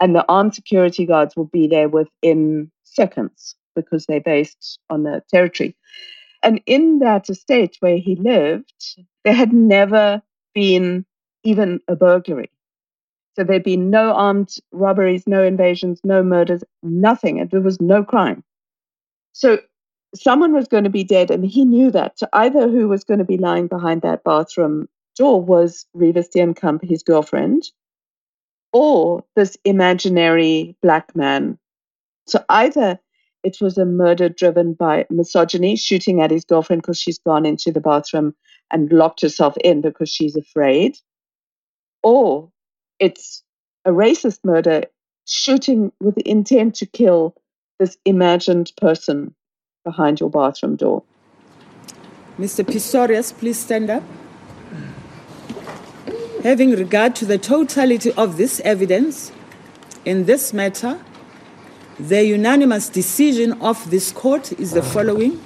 And 0.00 0.14
the 0.14 0.24
armed 0.28 0.54
security 0.54 1.06
guards 1.06 1.36
will 1.36 1.46
be 1.46 1.66
there 1.66 1.88
within 1.88 2.70
seconds 2.84 3.54
because 3.76 4.06
they're 4.06 4.20
based 4.20 4.78
on 4.90 5.04
the 5.04 5.22
territory. 5.30 5.76
And 6.42 6.60
in 6.66 6.98
that 7.00 7.30
estate 7.30 7.76
where 7.80 7.98
he 7.98 8.16
lived, 8.16 8.96
there 9.24 9.34
had 9.34 9.52
never 9.52 10.22
been 10.54 11.04
even 11.44 11.80
a 11.86 11.96
burglary. 11.96 12.50
So 13.36 13.44
there'd 13.44 13.62
been 13.62 13.90
no 13.90 14.12
armed 14.12 14.56
robberies, 14.72 15.26
no 15.26 15.42
invasions, 15.42 16.00
no 16.02 16.22
murders, 16.22 16.64
nothing. 16.82 17.46
There 17.50 17.60
was 17.60 17.80
no 17.80 18.02
crime. 18.02 18.42
So 19.32 19.58
someone 20.14 20.52
was 20.52 20.66
going 20.66 20.84
to 20.84 20.90
be 20.90 21.04
dead, 21.04 21.30
and 21.30 21.44
he 21.44 21.64
knew 21.64 21.90
that. 21.92 22.18
So 22.18 22.26
either 22.32 22.68
who 22.68 22.88
was 22.88 23.04
going 23.04 23.18
to 23.18 23.24
be 23.24 23.38
lying 23.38 23.68
behind 23.68 24.02
that 24.02 24.24
bathroom 24.24 24.88
door 25.20 25.42
was 25.42 25.84
Reeva 25.94 26.24
Steenkamp, 26.26 26.82
his 26.82 27.02
girlfriend, 27.02 27.64
or 28.72 29.22
this 29.36 29.58
imaginary 29.66 30.74
black 30.80 31.14
man. 31.14 31.58
So 32.26 32.42
either 32.48 32.98
it 33.44 33.58
was 33.60 33.76
a 33.76 33.84
murder 33.84 34.30
driven 34.30 34.72
by 34.72 35.04
misogyny, 35.10 35.76
shooting 35.76 36.22
at 36.22 36.30
his 36.30 36.46
girlfriend 36.46 36.80
because 36.80 36.98
she's 36.98 37.18
gone 37.18 37.44
into 37.44 37.70
the 37.70 37.82
bathroom 37.82 38.34
and 38.70 38.90
locked 38.90 39.20
herself 39.20 39.58
in 39.58 39.82
because 39.82 40.08
she's 40.08 40.36
afraid, 40.36 40.96
or 42.02 42.50
it's 42.98 43.42
a 43.84 43.90
racist 43.90 44.38
murder, 44.42 44.84
shooting 45.26 45.92
with 46.00 46.14
the 46.14 46.26
intent 46.26 46.76
to 46.76 46.86
kill 46.86 47.34
this 47.78 47.98
imagined 48.06 48.72
person 48.78 49.34
behind 49.84 50.18
your 50.18 50.30
bathroom 50.30 50.76
door. 50.76 51.02
Mr. 52.38 52.64
Pistorius, 52.64 53.36
please 53.36 53.58
stand 53.58 53.90
up. 53.90 54.02
Having 56.42 56.70
regard 56.70 57.14
to 57.16 57.26
the 57.26 57.36
totality 57.36 58.12
of 58.14 58.38
this 58.38 58.60
evidence 58.60 59.30
in 60.06 60.24
this 60.24 60.54
matter, 60.54 60.98
the 61.98 62.24
unanimous 62.24 62.88
decision 62.88 63.60
of 63.60 63.90
this 63.90 64.10
court 64.10 64.50
is 64.52 64.70
the 64.70 64.82
following. 64.82 65.38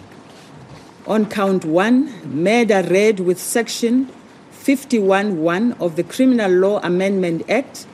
On 1.08 1.26
count 1.26 1.64
one, 1.64 2.12
murder 2.24 2.86
read 2.88 3.18
with 3.18 3.40
section 3.40 4.08
51.1 4.52 5.80
of 5.80 5.96
the 5.96 6.04
Criminal 6.04 6.52
Law 6.52 6.78
Amendment 6.84 7.42
Act 7.50 7.88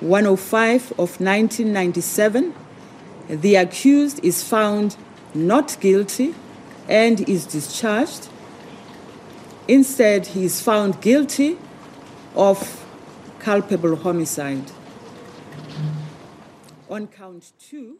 105 0.00 0.92
of 0.92 1.18
1997, 1.18 2.54
the 3.30 3.54
accused 3.54 4.22
is 4.22 4.42
found 4.42 4.98
not 5.34 5.78
guilty 5.80 6.34
and 6.90 7.26
is 7.26 7.46
discharged. 7.46 8.28
Instead, 9.66 10.26
he 10.26 10.44
is 10.44 10.60
found 10.60 11.00
guilty 11.00 11.56
of 12.34 12.84
culpable 13.38 13.96
homicide. 13.96 14.70
On 16.88 17.06
count 17.06 17.52
two. 17.58 17.98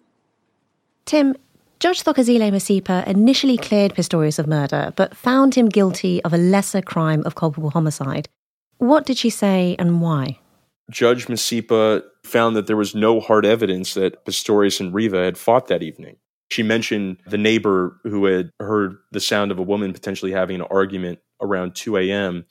Tim, 1.04 1.36
Judge 1.80 2.02
Thokozile 2.02 2.50
Masipa 2.50 3.06
initially 3.06 3.56
cleared 3.56 3.94
Pistorius 3.94 4.38
of 4.38 4.46
murder, 4.46 4.92
but 4.96 5.16
found 5.16 5.54
him 5.54 5.68
guilty 5.68 6.22
of 6.24 6.32
a 6.32 6.38
lesser 6.38 6.80
crime 6.80 7.22
of 7.26 7.34
culpable 7.34 7.70
homicide. 7.70 8.28
What 8.78 9.06
did 9.06 9.18
she 9.18 9.30
say 9.30 9.76
and 9.78 10.00
why? 10.00 10.38
Judge 10.90 11.26
Masipa 11.26 12.02
found 12.24 12.56
that 12.56 12.66
there 12.66 12.76
was 12.76 12.94
no 12.94 13.20
hard 13.20 13.46
evidence 13.46 13.94
that 13.94 14.24
Pistorius 14.24 14.80
and 14.80 14.92
Reeva 14.92 15.24
had 15.24 15.38
fought 15.38 15.68
that 15.68 15.82
evening. 15.82 16.16
She 16.50 16.62
mentioned 16.62 17.18
the 17.26 17.38
neighbor 17.38 17.98
who 18.02 18.26
had 18.26 18.50
heard 18.60 18.96
the 19.12 19.20
sound 19.20 19.50
of 19.50 19.58
a 19.58 19.62
woman 19.62 19.92
potentially 19.92 20.32
having 20.32 20.60
an 20.60 20.66
argument 20.70 21.20
around 21.40 21.74
2 21.74 21.96
a.m. 21.96 22.44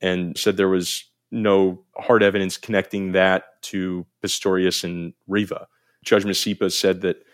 and 0.00 0.38
said 0.38 0.56
there 0.56 0.68
was 0.68 1.04
no 1.32 1.82
hard 1.96 2.22
evidence 2.22 2.56
connecting 2.58 3.12
that 3.12 3.60
to 3.62 4.06
Pistorius 4.22 4.84
and 4.84 5.14
Reeva. 5.28 5.66
Judge 6.04 6.24
Masipa 6.24 6.70
said 6.70 7.00
that 7.00 7.24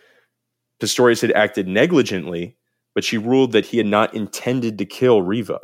Pistorius 0.81 1.21
had 1.21 1.33
acted 1.33 1.67
negligently, 1.67 2.57
but 2.95 3.05
she 3.05 3.19
ruled 3.19 3.53
that 3.53 3.67
he 3.67 3.77
had 3.77 3.87
not 3.87 4.15
intended 4.15 4.79
to 4.79 4.85
kill 4.85 5.23
Reeva. 5.23 5.59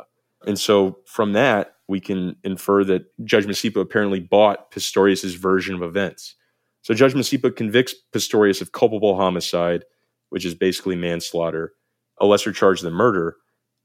And 0.45 0.59
so 0.59 0.99
from 1.05 1.33
that, 1.33 1.75
we 1.87 1.99
can 1.99 2.35
infer 2.43 2.83
that 2.83 3.05
Judge 3.23 3.45
Masipa 3.45 3.79
apparently 3.79 4.19
bought 4.19 4.71
Pistorius' 4.71 5.37
version 5.37 5.75
of 5.75 5.81
events. 5.81 6.35
So 6.81 6.93
Judge 6.93 7.13
Masipa 7.13 7.55
convicts 7.55 7.95
Pistorius 8.13 8.61
of 8.61 8.71
culpable 8.71 9.15
homicide, 9.15 9.85
which 10.29 10.45
is 10.45 10.55
basically 10.55 10.95
manslaughter, 10.95 11.73
a 12.19 12.25
lesser 12.25 12.51
charge 12.51 12.81
than 12.81 12.93
murder. 12.93 13.37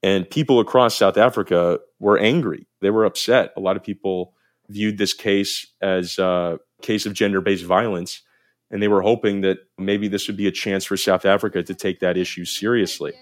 And 0.02 0.28
people 0.28 0.60
across 0.60 0.96
South 0.96 1.18
Africa 1.18 1.78
were 1.98 2.18
angry. 2.18 2.66
They 2.80 2.90
were 2.90 3.04
upset. 3.04 3.52
A 3.56 3.60
lot 3.60 3.76
of 3.76 3.82
people 3.82 4.34
viewed 4.70 4.98
this 4.98 5.12
case 5.12 5.66
as 5.82 6.18
a 6.18 6.58
case 6.80 7.06
of 7.06 7.12
gender 7.12 7.40
based 7.40 7.64
violence. 7.64 8.22
And 8.70 8.80
they 8.80 8.88
were 8.88 9.02
hoping 9.02 9.40
that 9.40 9.58
maybe 9.78 10.06
this 10.06 10.28
would 10.28 10.36
be 10.36 10.46
a 10.46 10.52
chance 10.52 10.84
for 10.84 10.96
South 10.96 11.24
Africa 11.24 11.62
to 11.62 11.74
take 11.74 12.00
that 12.00 12.16
issue 12.16 12.44
seriously. 12.44 13.12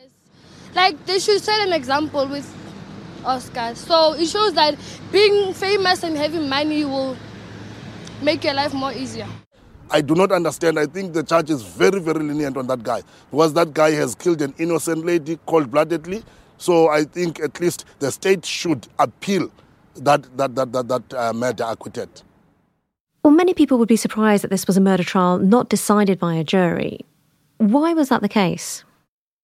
Like, 0.74 1.06
they 1.06 1.18
should 1.18 1.42
set 1.42 1.66
an 1.66 1.72
example 1.72 2.26
with 2.26 2.46
Oscar. 3.24 3.74
So 3.74 4.12
it 4.12 4.26
shows 4.26 4.52
that 4.54 4.76
being 5.10 5.54
famous 5.54 6.02
and 6.02 6.16
having 6.16 6.48
money 6.48 6.84
will 6.84 7.16
make 8.22 8.44
your 8.44 8.54
life 8.54 8.74
more 8.74 8.92
easier. 8.92 9.26
I 9.90 10.02
do 10.02 10.14
not 10.14 10.32
understand. 10.32 10.78
I 10.78 10.84
think 10.84 11.14
the 11.14 11.22
judge 11.22 11.48
is 11.48 11.62
very, 11.62 11.98
very 11.98 12.22
lenient 12.22 12.58
on 12.58 12.66
that 12.66 12.82
guy 12.82 13.02
because 13.30 13.54
that 13.54 13.72
guy 13.72 13.92
has 13.92 14.14
killed 14.14 14.42
an 14.42 14.52
innocent 14.58 15.06
lady 15.06 15.38
cold 15.46 15.70
bloodedly. 15.70 16.22
So 16.58 16.88
I 16.88 17.04
think 17.04 17.40
at 17.40 17.58
least 17.58 17.86
the 17.98 18.12
state 18.12 18.44
should 18.44 18.86
appeal 18.98 19.50
that, 20.04 20.36
that, 20.36 20.54
that, 20.54 20.72
that, 20.72 20.88
that 20.88 21.14
uh, 21.14 21.32
murder 21.32 21.64
acquitted. 21.64 22.08
Well, 23.22 23.32
many 23.32 23.54
people 23.54 23.78
would 23.78 23.88
be 23.88 23.96
surprised 23.96 24.44
that 24.44 24.50
this 24.50 24.66
was 24.66 24.76
a 24.76 24.80
murder 24.80 25.04
trial 25.04 25.38
not 25.38 25.68
decided 25.68 26.18
by 26.18 26.34
a 26.34 26.44
jury. 26.44 27.00
Why 27.58 27.92
was 27.92 28.08
that 28.08 28.22
the 28.22 28.28
case? 28.28 28.84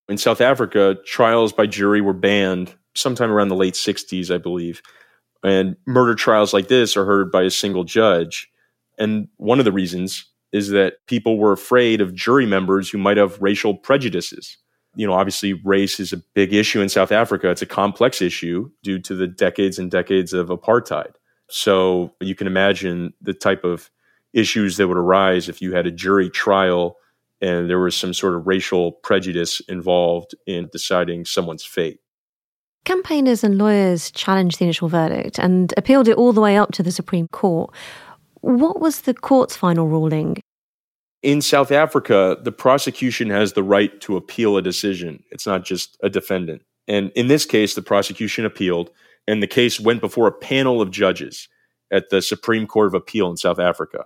In 0.09 0.19
South 0.19 0.41
Africa, 0.41 0.97
trials 1.05 1.53
by 1.53 1.67
jury 1.67 2.01
were 2.01 2.13
banned 2.13 2.75
sometime 2.95 3.31
around 3.31 3.49
the 3.49 3.57
late 3.57 3.75
60s, 3.75 4.33
I 4.33 4.39
believe. 4.39 4.83
And 5.43 5.77
murder 5.87 6.15
trials 6.15 6.53
like 6.55 6.69
this 6.69 6.97
are 6.97 7.05
heard 7.05 7.31
by 7.31 7.43
a 7.43 7.51
single 7.51 7.85
judge. 7.85 8.51
And 8.99 9.29
one 9.37 9.59
of 9.59 9.65
the 9.65 9.73
reasons 9.73 10.25
is 10.53 10.71
that 10.71 11.05
people 11.07 11.37
were 11.37 11.53
afraid 11.53 12.01
of 12.01 12.15
jury 12.15 12.47
members 12.47 12.89
who 12.89 12.99
might 12.99 13.17
have 13.17 13.43
racial 13.43 13.75
prejudices. 13.75 14.57
You 14.97 15.07
know, 15.07 15.13
obviously, 15.13 15.55
race 15.55 15.99
is 15.99 16.13
a 16.13 16.19
big 16.35 16.53
issue 16.53 16.81
in 16.81 16.89
South 16.89 17.13
Africa. 17.13 17.51
It's 17.51 17.63
a 17.63 17.67
complex 17.67 18.23
issue 18.23 18.71
due 18.83 18.99
to 19.01 19.15
the 19.15 19.27
decades 19.27 19.79
and 19.79 19.91
decades 19.91 20.33
of 20.33 20.49
apartheid. 20.49 21.15
So 21.49 22.15
you 22.21 22.35
can 22.35 22.47
imagine 22.47 23.13
the 23.21 23.35
type 23.35 23.65
of 23.65 23.91
issues 24.33 24.77
that 24.77 24.89
would 24.89 24.97
arise 24.97 25.49
if 25.49 25.61
you 25.63 25.75
had 25.75 25.87
a 25.87 25.91
jury 25.91 26.31
trial 26.31 26.97
and 27.41 27.69
there 27.69 27.79
was 27.79 27.97
some 27.97 28.15
sort 28.15 28.35
of 28.35 28.47
racial 28.47 28.93
prejudice 28.93 29.61
involved 29.69 30.35
in 30.47 30.69
deciding 30.73 31.25
someone's 31.25 31.65
fate. 31.65 32.01
Campaigners 32.85 33.45
and 33.45 33.59
lawyers 33.59 34.11
challenged 34.11 34.59
the 34.59 34.65
initial 34.65 34.89
verdict 34.89 35.39
and 35.39 35.73
appealed 35.77 36.09
it 36.09 36.17
all 36.17 36.33
the 36.33 36.41
way 36.41 36.57
up 36.57 36.73
to 36.73 36.83
the 36.83 36.93
Supreme 36.93 37.29
Court. 37.29 37.71
What 38.41 38.81
was 38.81 39.03
the 39.03 39.15
court's 39.15 39.57
final 39.57 39.89
ruling? 39.89 40.37
In 41.25 41.41
South 41.41 41.73
Africa, 41.73 42.37
the 42.43 42.53
prosecution 42.53 43.31
has 43.31 43.55
the 43.55 43.63
right 43.63 43.99
to 44.03 44.19
appeal 44.19 44.59
a 44.59 44.63
decision. 44.63 45.25
It's 45.31 45.47
not 45.47 45.65
just 45.65 45.97
a 46.03 46.11
defendant. 46.11 46.61
And 46.87 47.11
in 47.15 47.29
this 47.29 47.47
case, 47.47 47.75
the 47.75 47.81
prosecution 47.81 48.45
appealed, 48.45 48.91
and 49.27 49.43
the 49.43 49.47
case 49.47 49.81
went 49.81 50.03
before 50.03 50.27
a 50.27 50.33
panel 50.33 50.83
of 50.83 50.91
judges 50.91 51.49
at 51.91 52.11
the 52.11 52.21
Supreme 52.21 52.67
Court 52.67 52.89
of 52.89 52.95
Appeal 52.95 53.31
in 53.31 53.39
South 53.39 53.59
Africa. 53.59 54.05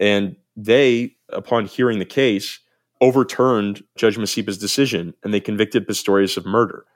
And 0.00 0.36
they, 0.56 1.16
upon 1.28 1.66
hearing 1.66 1.98
the 1.98 2.06
case, 2.06 2.60
overturned 3.02 3.84
Judge 3.98 4.16
Masipa's 4.16 4.56
decision 4.56 5.12
and 5.22 5.34
they 5.34 5.40
convicted 5.40 5.86
Pistorius 5.86 6.38
of 6.38 6.46
murder. 6.46 6.86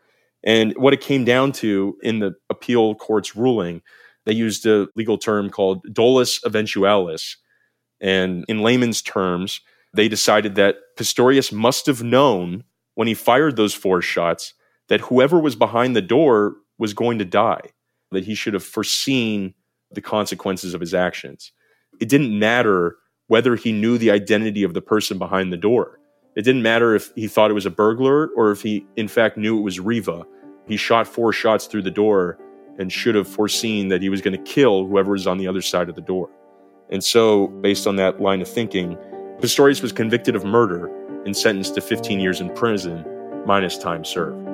And 0.45 0.73
what 0.79 0.95
it 0.95 1.03
came 1.03 1.27
down 1.27 1.53
to 1.53 1.99
in 2.03 2.21
the 2.21 2.35
appeal 2.49 2.95
court's 2.95 3.37
ruling, 3.37 3.83
they 4.25 4.33
used 4.33 4.65
a 4.65 4.89
legal 4.97 5.19
term 5.19 5.51
called 5.51 5.83
dolus 5.93 6.41
eventualis. 6.41 7.37
And 8.01 8.45
in 8.49 8.63
layman's 8.63 9.03
terms, 9.03 9.61
they 9.95 10.09
decided 10.09 10.55
that 10.55 10.77
Pistorius 10.97 11.53
must 11.53 11.87
have 11.87 12.03
known 12.03 12.65
when 12.95 13.09
he 13.09 13.15
fired 13.15 13.57
those 13.57 13.75
four 13.75 14.03
shots 14.03 14.55
that 14.89 15.03
whoever 15.03 15.39
was 15.39 15.55
behind 15.55 15.95
the 15.95 16.03
door 16.03 16.57
was 16.79 16.95
going 16.95 17.19
to 17.19 17.25
die, 17.25 17.61
that 18.11 18.25
he 18.25 18.35
should 18.35 18.55
have 18.55 18.65
foreseen 18.65 19.55
the 19.93 20.01
consequences 20.01 20.75
of 20.75 20.81
his 20.81 20.95
actions. 20.95 21.53
It 22.01 22.09
didn't 22.09 22.39
matter 22.39 22.97
whether 23.27 23.57
he 23.57 23.73
knew 23.73 23.99
the 23.99 24.11
identity 24.11 24.63
of 24.63 24.75
the 24.75 24.81
person 24.81 25.19
behind 25.19 25.53
the 25.53 25.57
door. 25.57 25.99
It 26.37 26.43
didn't 26.43 26.63
matter 26.63 26.95
if 26.95 27.11
he 27.15 27.27
thought 27.27 27.51
it 27.51 27.55
was 27.55 27.67
a 27.67 27.71
burglar 27.71 28.29
or 28.37 28.51
if 28.51 28.63
he, 28.63 28.87
in 28.97 29.09
fact, 29.09 29.37
knew 29.37 29.59
it 29.59 29.63
was 29.63 29.79
Reeva. 29.79 30.25
He 30.67 30.77
shot 30.77 31.07
four 31.07 31.33
shots 31.33 31.67
through 31.67 31.83
the 31.83 31.91
door 31.91 32.39
and 32.79 32.93
should 32.93 33.15
have 33.17 33.27
foreseen 33.27 33.89
that 33.89 34.03
he 34.03 34.09
was 34.09 34.21
going 34.21 34.37
to 34.37 34.51
kill 34.51 34.87
whoever 34.87 35.13
was 35.13 35.27
on 35.27 35.39
the 35.39 35.49
other 35.49 35.63
side 35.63 35.89
of 35.89 35.95
the 35.95 36.01
door. 36.01 36.31
And 36.91 37.05
so, 37.05 37.49
based 37.49 37.87
on 37.87 37.97
that 37.97 38.21
line 38.21 38.41
of 38.41 38.49
thinking, 38.49 38.97
Pistorius 39.41 39.83
was 39.83 39.93
convicted 39.93 40.35
of 40.35 40.45
murder 40.45 40.87
and 41.25 41.37
sentenced 41.37 41.75
to 41.75 41.81
15 41.81 42.19
years 42.19 42.41
in 42.41 42.53
prison, 42.55 43.05
minus 43.47 43.77
time 43.77 44.05
served. 44.05 44.45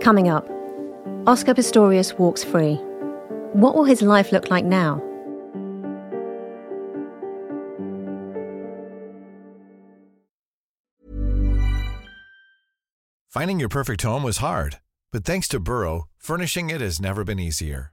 Coming 0.00 0.28
up, 0.28 0.48
Oscar 1.26 1.54
Pistorius 1.54 2.18
walks 2.18 2.42
free. 2.42 2.76
What 3.52 3.74
will 3.74 3.84
his 3.84 4.00
life 4.00 4.32
look 4.32 4.50
like 4.50 4.64
now? 4.64 5.02
Finding 13.28 13.60
your 13.60 13.68
perfect 13.68 14.02
home 14.02 14.22
was 14.22 14.38
hard, 14.38 14.78
but 15.12 15.24
thanks 15.24 15.46
to 15.48 15.60
Burrow, 15.60 16.08
furnishing 16.16 16.70
it 16.70 16.80
has 16.80 16.98
never 16.98 17.24
been 17.24 17.38
easier. 17.38 17.92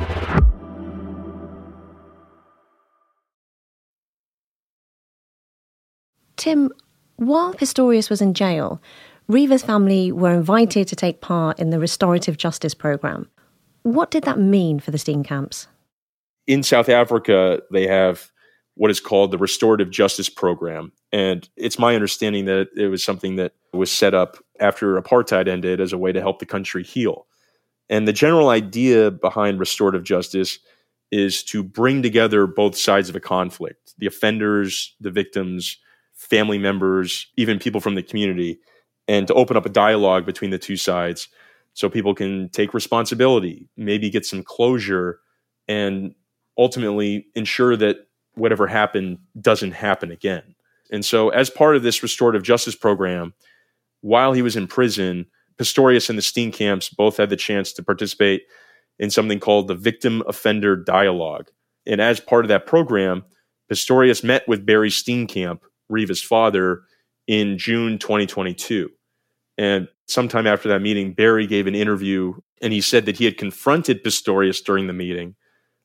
Tim, 6.41 6.71
while 7.17 7.53
Pistorius 7.53 8.09
was 8.09 8.19
in 8.19 8.33
jail, 8.33 8.81
Reeva's 9.29 9.61
family 9.61 10.11
were 10.11 10.33
invited 10.33 10.87
to 10.87 10.95
take 10.95 11.21
part 11.21 11.59
in 11.59 11.69
the 11.69 11.77
restorative 11.77 12.35
justice 12.35 12.73
program. 12.73 13.29
What 13.83 14.09
did 14.09 14.23
that 14.23 14.39
mean 14.39 14.79
for 14.79 14.89
the 14.89 14.97
Steenkamps? 14.97 15.67
In 16.47 16.63
South 16.63 16.89
Africa, 16.89 17.61
they 17.71 17.85
have 17.85 18.31
what 18.73 18.89
is 18.89 18.99
called 18.99 19.29
the 19.29 19.37
restorative 19.37 19.91
justice 19.91 20.29
program. 20.29 20.91
And 21.11 21.47
it's 21.57 21.77
my 21.77 21.93
understanding 21.93 22.45
that 22.45 22.69
it 22.75 22.87
was 22.87 23.03
something 23.03 23.35
that 23.35 23.53
was 23.71 23.91
set 23.91 24.15
up 24.15 24.37
after 24.59 24.99
apartheid 24.99 25.47
ended 25.47 25.79
as 25.79 25.93
a 25.93 25.97
way 25.99 26.11
to 26.11 26.21
help 26.21 26.39
the 26.39 26.47
country 26.47 26.81
heal. 26.81 27.27
And 27.87 28.07
the 28.07 28.13
general 28.13 28.49
idea 28.49 29.11
behind 29.11 29.59
restorative 29.59 30.03
justice 30.03 30.57
is 31.11 31.43
to 31.43 31.61
bring 31.61 32.01
together 32.01 32.47
both 32.47 32.75
sides 32.75 33.09
of 33.09 33.15
a 33.15 33.19
conflict 33.19 33.93
the 33.99 34.07
offenders, 34.07 34.95
the 34.99 35.11
victims, 35.11 35.77
family 36.21 36.59
members, 36.59 37.27
even 37.35 37.59
people 37.59 37.81
from 37.81 37.95
the 37.95 38.03
community, 38.03 38.59
and 39.07 39.27
to 39.27 39.33
open 39.33 39.57
up 39.57 39.65
a 39.65 39.69
dialogue 39.69 40.25
between 40.25 40.51
the 40.51 40.59
two 40.59 40.77
sides 40.77 41.27
so 41.73 41.89
people 41.89 42.13
can 42.13 42.47
take 42.49 42.73
responsibility, 42.73 43.67
maybe 43.75 44.09
get 44.09 44.25
some 44.25 44.43
closure, 44.43 45.19
and 45.67 46.13
ultimately 46.57 47.25
ensure 47.33 47.75
that 47.75 48.07
whatever 48.35 48.67
happened 48.67 49.17
doesn't 49.39 49.71
happen 49.71 50.11
again. 50.11 50.55
And 50.91 51.03
so, 51.03 51.29
as 51.29 51.49
part 51.49 51.75
of 51.75 51.83
this 51.83 52.03
restorative 52.03 52.43
justice 52.43 52.75
program, 52.75 53.33
while 54.01 54.33
he 54.33 54.41
was 54.41 54.55
in 54.55 54.67
prison, 54.67 55.25
Pistorius 55.57 56.09
and 56.09 56.17
the 56.17 56.23
Steenkamps 56.23 56.95
both 56.95 57.17
had 57.17 57.29
the 57.29 57.35
chance 57.35 57.73
to 57.73 57.83
participate 57.83 58.43
in 58.99 59.09
something 59.09 59.39
called 59.39 59.67
the 59.67 59.75
Victim 59.75 60.21
Offender 60.27 60.75
Dialogue. 60.75 61.49
And 61.87 61.99
as 61.99 62.19
part 62.19 62.45
of 62.45 62.49
that 62.49 62.67
program, 62.67 63.23
Pistorius 63.71 64.23
met 64.23 64.47
with 64.47 64.65
Barry 64.65 64.89
Steenkamp, 64.89 65.61
Reeva's 65.91 66.21
father, 66.21 66.81
in 67.27 67.57
June 67.57 67.97
2022. 67.97 68.89
And 69.57 69.87
sometime 70.07 70.47
after 70.47 70.67
that 70.69 70.81
meeting, 70.81 71.13
Barry 71.13 71.47
gave 71.47 71.67
an 71.67 71.75
interview 71.75 72.33
and 72.61 72.73
he 72.73 72.81
said 72.81 73.05
that 73.05 73.17
he 73.17 73.25
had 73.25 73.37
confronted 73.37 74.03
Pistorius 74.03 74.63
during 74.63 74.87
the 74.87 74.93
meeting, 74.93 75.35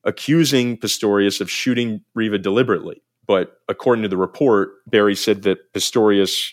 accusing 0.05 0.77
Pistorius 0.77 1.41
of 1.41 1.51
shooting 1.51 2.03
Reeva 2.17 2.41
deliberately. 2.41 3.03
But 3.27 3.59
according 3.69 4.03
to 4.03 4.09
the 4.09 4.17
report, 4.17 4.75
Barry 4.87 5.15
said 5.15 5.43
that 5.43 5.73
Pistorius 5.73 6.53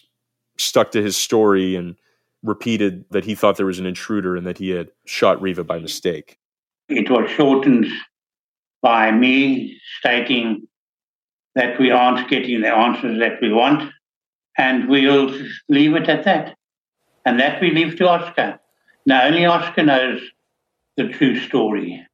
stuck 0.57 0.91
to 0.91 1.01
his 1.01 1.17
story 1.17 1.75
and 1.75 1.95
repeated 2.41 3.05
that 3.11 3.25
he 3.25 3.35
thought 3.35 3.57
there 3.57 3.65
was 3.65 3.79
an 3.79 3.85
intruder 3.85 4.35
and 4.35 4.45
that 4.45 4.57
he 4.57 4.69
had 4.69 4.89
shot 5.05 5.39
Reeva 5.39 5.65
by 5.65 5.79
mistake. 5.79 6.37
It 6.89 7.09
was 7.09 7.29
shortened 7.31 7.87
by 8.81 9.11
me 9.11 9.79
stating 9.99 10.67
that 11.55 11.79
we 11.79 11.91
aren't 11.91 12.29
getting 12.29 12.61
the 12.61 12.69
answers 12.69 13.19
that 13.19 13.41
we 13.41 13.51
want, 13.51 13.91
and 14.57 14.89
we'll 14.89 15.33
leave 15.69 15.95
it 15.95 16.09
at 16.09 16.25
that. 16.25 16.55
And 17.25 17.39
that 17.39 17.61
we 17.61 17.71
leave 17.71 17.95
to 17.97 18.09
Oscar. 18.09 18.59
Now, 19.05 19.23
only 19.25 19.45
Oscar 19.45 19.83
knows 19.83 20.21
the 20.97 21.09
true 21.09 21.39
story. 21.39 22.05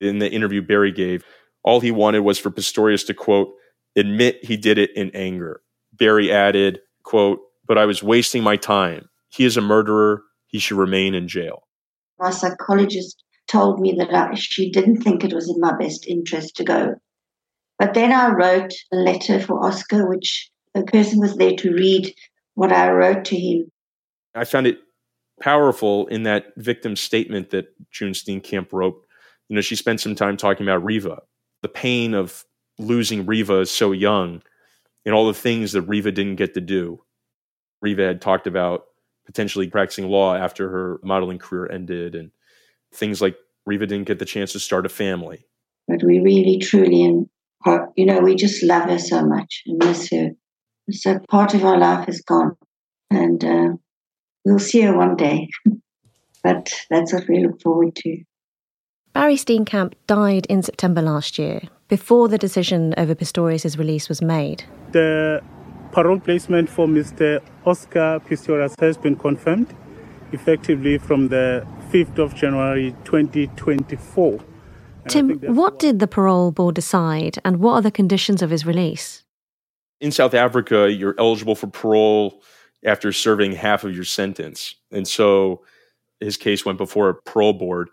In 0.00 0.18
the 0.18 0.30
interview 0.30 0.60
Barry 0.60 0.92
gave, 0.92 1.24
all 1.62 1.80
he 1.80 1.90
wanted 1.90 2.20
was 2.20 2.38
for 2.38 2.50
Pistorius 2.50 3.06
to, 3.06 3.14
quote, 3.14 3.52
admit 3.96 4.44
he 4.44 4.56
did 4.56 4.78
it 4.78 4.90
in 4.96 5.10
anger. 5.14 5.62
Barry 5.92 6.32
added, 6.32 6.80
quote, 7.04 7.40
but 7.66 7.78
I 7.78 7.86
was 7.86 8.02
wasting 8.02 8.42
my 8.42 8.56
time. 8.56 9.08
He 9.28 9.44
is 9.44 9.56
a 9.56 9.62
murderer. 9.62 10.22
He 10.46 10.58
should 10.58 10.78
remain 10.78 11.14
in 11.14 11.28
jail. 11.28 11.62
My 12.18 12.30
psychologist 12.30 13.22
told 13.48 13.80
me 13.80 13.94
that 13.98 14.12
I, 14.12 14.34
she 14.34 14.70
didn't 14.70 15.02
think 15.02 15.24
it 15.24 15.32
was 15.32 15.48
in 15.48 15.60
my 15.60 15.76
best 15.76 16.06
interest 16.06 16.56
to 16.56 16.64
go. 16.64 16.94
But 17.78 17.94
then 17.94 18.12
I 18.12 18.30
wrote 18.30 18.72
a 18.92 18.96
letter 18.96 19.40
for 19.40 19.64
Oscar, 19.64 20.08
which 20.08 20.50
the 20.74 20.84
person 20.84 21.18
was 21.20 21.36
there 21.36 21.56
to 21.56 21.72
read 21.72 22.14
what 22.54 22.72
I 22.72 22.90
wrote 22.90 23.24
to 23.26 23.36
him. 23.36 23.70
I 24.34 24.44
found 24.44 24.66
it 24.66 24.78
powerful 25.40 26.06
in 26.08 26.22
that 26.24 26.52
victim 26.56 26.96
statement 26.96 27.50
that 27.50 27.66
June 27.90 28.12
Steenkamp 28.12 28.72
wrote. 28.72 29.04
You 29.48 29.56
know, 29.56 29.60
she 29.60 29.76
spent 29.76 30.00
some 30.00 30.14
time 30.14 30.36
talking 30.36 30.66
about 30.66 30.84
Reeva, 30.84 31.20
the 31.62 31.68
pain 31.68 32.14
of 32.14 32.44
losing 32.78 33.26
Reeva 33.26 33.66
so 33.68 33.92
young, 33.92 34.42
and 35.04 35.14
all 35.14 35.26
the 35.26 35.34
things 35.34 35.72
that 35.72 35.86
Reeva 35.86 36.14
didn't 36.14 36.36
get 36.36 36.54
to 36.54 36.60
do. 36.60 37.02
Reeva 37.84 38.06
had 38.06 38.20
talked 38.20 38.46
about 38.46 38.84
potentially 39.26 39.68
practicing 39.68 40.08
law 40.08 40.34
after 40.34 40.68
her 40.68 41.00
modeling 41.02 41.38
career 41.38 41.70
ended, 41.70 42.14
and 42.14 42.30
things 42.92 43.20
like 43.20 43.36
Reeva 43.68 43.80
didn't 43.80 44.04
get 44.04 44.18
the 44.18 44.24
chance 44.24 44.52
to 44.52 44.60
start 44.60 44.86
a 44.86 44.90
family. 44.90 45.46
But 45.88 46.02
we 46.02 46.18
really, 46.20 46.58
truly, 46.58 47.02
and 47.02 47.28
you 47.96 48.06
know, 48.06 48.20
we 48.20 48.34
just 48.34 48.62
love 48.62 48.88
her 48.88 48.98
so 48.98 49.24
much 49.24 49.62
and 49.66 49.78
miss 49.78 50.10
her. 50.10 50.30
So 50.90 51.18
part 51.30 51.54
of 51.54 51.64
our 51.64 51.78
life 51.78 52.08
is 52.08 52.20
gone, 52.20 52.56
and 53.10 53.44
uh, 53.44 53.68
we'll 54.44 54.58
see 54.58 54.82
her 54.82 54.96
one 54.96 55.16
day. 55.16 55.48
but 56.42 56.70
that's 56.90 57.12
what 57.12 57.28
we 57.28 57.44
look 57.44 57.60
forward 57.62 57.96
to. 57.96 58.22
Barry 59.14 59.36
Steenkamp 59.36 59.94
died 60.06 60.46
in 60.46 60.62
September 60.62 61.00
last 61.00 61.38
year, 61.38 61.62
before 61.88 62.28
the 62.28 62.36
decision 62.36 62.94
over 62.98 63.14
Pistorius' 63.14 63.78
release 63.78 64.08
was 64.08 64.20
made. 64.20 64.64
The 64.92 65.40
parole 65.92 66.18
placement 66.18 66.68
for 66.68 66.86
Mr. 66.86 67.40
Oscar 67.64 68.20
Pistorius 68.28 68.78
has 68.80 68.98
been 68.98 69.16
confirmed 69.16 69.72
effectively 70.32 70.98
from 70.98 71.28
the 71.28 71.64
5th 71.92 72.18
of 72.18 72.34
January 72.34 72.94
2024. 73.04 74.40
Tim, 75.08 75.38
what 75.40 75.78
did 75.78 75.98
the 75.98 76.06
parole 76.06 76.50
board 76.50 76.74
decide 76.74 77.38
and 77.44 77.58
what 77.58 77.74
are 77.74 77.82
the 77.82 77.90
conditions 77.90 78.42
of 78.42 78.50
his 78.50 78.66
release? 78.66 79.22
In 80.00 80.10
South 80.10 80.34
Africa, 80.34 80.90
you're 80.92 81.14
eligible 81.18 81.54
for 81.54 81.66
parole 81.66 82.42
after 82.84 83.12
serving 83.12 83.52
half 83.52 83.84
of 83.84 83.94
your 83.94 84.04
sentence. 84.04 84.74
And 84.90 85.08
so 85.08 85.64
his 86.20 86.36
case 86.36 86.64
went 86.64 86.78
before 86.78 87.08
a 87.08 87.14
parole 87.14 87.54
board. 87.54 87.88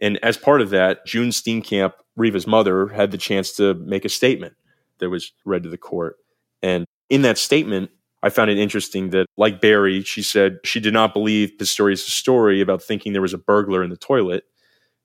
And 0.00 0.18
as 0.22 0.36
part 0.36 0.60
of 0.60 0.70
that, 0.70 1.06
June 1.06 1.30
Steenkamp, 1.30 1.92
Reeva's 2.16 2.46
mother, 2.46 2.88
had 2.88 3.10
the 3.10 3.18
chance 3.18 3.52
to 3.56 3.74
make 3.74 4.04
a 4.04 4.08
statement 4.08 4.54
that 4.98 5.10
was 5.10 5.32
read 5.44 5.62
to 5.62 5.68
the 5.68 5.78
court. 5.78 6.16
And 6.62 6.84
in 7.08 7.22
that 7.22 7.38
statement, 7.38 7.90
I 8.22 8.30
found 8.30 8.50
it 8.50 8.58
interesting 8.58 9.10
that, 9.10 9.26
like 9.36 9.60
Barry, 9.60 10.02
she 10.02 10.22
said 10.22 10.58
she 10.64 10.80
did 10.80 10.94
not 10.94 11.12
believe 11.12 11.52
Pistorius' 11.58 12.08
story 12.08 12.60
about 12.60 12.82
thinking 12.82 13.12
there 13.12 13.22
was 13.22 13.34
a 13.34 13.38
burglar 13.38 13.82
in 13.82 13.90
the 13.90 13.96
toilet. 13.96 14.44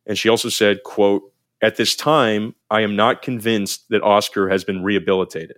And 0.05 0.17
she 0.17 0.29
also 0.29 0.49
said, 0.49 0.83
quote, 0.83 1.23
at 1.61 1.75
this 1.75 1.95
time, 1.95 2.55
I 2.69 2.81
am 2.81 2.95
not 2.95 3.21
convinced 3.21 3.89
that 3.89 4.03
Oscar 4.03 4.49
has 4.49 4.63
been 4.63 4.83
rehabilitated. 4.83 5.57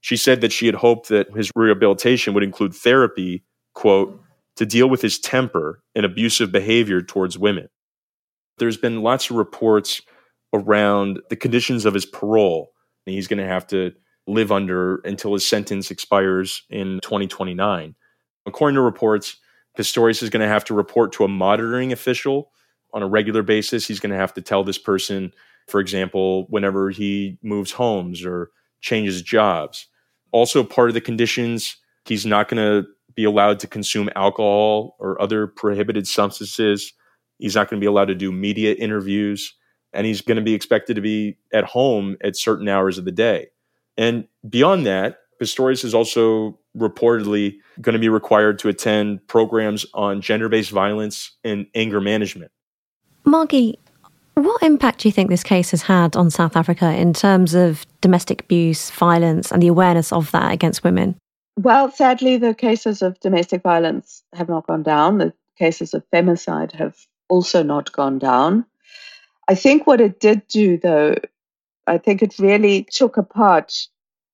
She 0.00 0.16
said 0.16 0.40
that 0.40 0.52
she 0.52 0.66
had 0.66 0.74
hoped 0.74 1.08
that 1.08 1.30
his 1.34 1.50
rehabilitation 1.54 2.34
would 2.34 2.42
include 2.42 2.74
therapy, 2.74 3.44
quote, 3.74 4.20
to 4.56 4.66
deal 4.66 4.88
with 4.88 5.02
his 5.02 5.18
temper 5.18 5.82
and 5.94 6.04
abusive 6.04 6.50
behavior 6.50 7.00
towards 7.00 7.38
women. 7.38 7.68
There's 8.58 8.76
been 8.76 9.02
lots 9.02 9.30
of 9.30 9.36
reports 9.36 10.02
around 10.52 11.20
the 11.30 11.36
conditions 11.36 11.84
of 11.84 11.94
his 11.94 12.06
parole. 12.06 12.72
He's 13.06 13.28
going 13.28 13.38
to 13.38 13.46
have 13.46 13.66
to 13.68 13.92
live 14.26 14.52
under 14.52 14.96
until 14.98 15.32
his 15.32 15.48
sentence 15.48 15.90
expires 15.90 16.62
in 16.70 17.00
2029. 17.02 17.94
According 18.46 18.74
to 18.74 18.80
reports, 18.80 19.36
Pistorius 19.78 20.22
is 20.22 20.30
going 20.30 20.42
to 20.42 20.48
have 20.48 20.64
to 20.66 20.74
report 20.74 21.12
to 21.12 21.24
a 21.24 21.28
monitoring 21.28 21.92
official 21.92 22.50
on 22.92 23.02
a 23.02 23.08
regular 23.08 23.42
basis. 23.42 23.86
He's 23.86 24.00
going 24.00 24.10
to 24.10 24.18
have 24.18 24.34
to 24.34 24.42
tell 24.42 24.64
this 24.64 24.78
person, 24.78 25.32
for 25.68 25.80
example, 25.80 26.46
whenever 26.48 26.90
he 26.90 27.38
moves 27.42 27.72
homes 27.72 28.24
or 28.24 28.50
changes 28.80 29.22
jobs. 29.22 29.86
Also, 30.32 30.62
part 30.62 30.88
of 30.88 30.94
the 30.94 31.00
conditions, 31.00 31.76
he's 32.04 32.24
not 32.24 32.48
going 32.48 32.62
to 32.62 32.88
be 33.14 33.24
allowed 33.24 33.58
to 33.60 33.66
consume 33.66 34.08
alcohol 34.14 34.96
or 34.98 35.20
other 35.20 35.46
prohibited 35.46 36.06
substances. 36.06 36.92
He's 37.38 37.54
not 37.54 37.68
going 37.68 37.80
to 37.80 37.84
be 37.84 37.88
allowed 37.88 38.06
to 38.06 38.14
do 38.14 38.30
media 38.30 38.74
interviews. 38.74 39.54
And 39.92 40.06
he's 40.06 40.20
going 40.20 40.36
to 40.36 40.42
be 40.42 40.54
expected 40.54 40.94
to 40.94 41.00
be 41.00 41.36
at 41.52 41.64
home 41.64 42.16
at 42.22 42.36
certain 42.36 42.68
hours 42.68 42.96
of 42.96 43.04
the 43.04 43.12
day. 43.12 43.48
And 43.96 44.28
beyond 44.48 44.86
that, 44.86 45.18
Pistorius 45.40 45.84
is 45.84 45.94
also 45.94 46.58
reportedly 46.76 47.56
going 47.80 47.94
to 47.94 47.98
be 47.98 48.08
required 48.08 48.58
to 48.60 48.68
attend 48.68 49.26
programs 49.26 49.86
on 49.94 50.20
gender 50.20 50.48
based 50.48 50.70
violence 50.70 51.36
and 51.42 51.66
anger 51.74 52.00
management. 52.00 52.52
Margie, 53.24 53.78
what 54.34 54.62
impact 54.62 55.00
do 55.00 55.08
you 55.08 55.12
think 55.12 55.28
this 55.28 55.42
case 55.42 55.70
has 55.72 55.82
had 55.82 56.16
on 56.16 56.30
South 56.30 56.56
Africa 56.56 56.94
in 56.94 57.12
terms 57.12 57.54
of 57.54 57.84
domestic 58.00 58.42
abuse, 58.42 58.90
violence, 58.90 59.52
and 59.52 59.62
the 59.62 59.68
awareness 59.68 60.12
of 60.12 60.30
that 60.30 60.52
against 60.52 60.84
women? 60.84 61.16
Well, 61.56 61.90
sadly, 61.90 62.38
the 62.38 62.54
cases 62.54 63.02
of 63.02 63.20
domestic 63.20 63.62
violence 63.62 64.22
have 64.34 64.48
not 64.48 64.66
gone 64.66 64.82
down. 64.82 65.18
The 65.18 65.34
cases 65.58 65.92
of 65.92 66.04
femicide 66.10 66.72
have 66.72 66.96
also 67.28 67.62
not 67.62 67.92
gone 67.92 68.18
down. 68.18 68.64
I 69.48 69.54
think 69.54 69.86
what 69.86 70.00
it 70.00 70.20
did 70.20 70.46
do, 70.48 70.78
though, 70.78 71.16
I 71.86 71.98
think 71.98 72.22
it 72.22 72.38
really 72.38 72.86
took 72.90 73.16
apart 73.16 73.74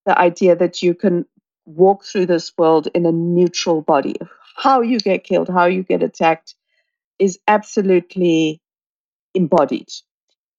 the 0.04 0.16
idea 0.18 0.54
that 0.54 0.82
you 0.82 0.94
can 0.94 1.26
walk 1.64 2.04
through 2.04 2.26
this 2.26 2.52
world 2.56 2.88
in 2.94 3.06
a 3.06 3.12
neutral 3.12 3.82
body. 3.82 4.14
How 4.56 4.82
you 4.82 5.00
get 5.00 5.24
killed, 5.24 5.48
how 5.48 5.64
you 5.64 5.82
get 5.82 6.02
attacked 6.02 6.54
is 7.18 7.38
absolutely 7.48 8.60
embodied. 9.36 9.88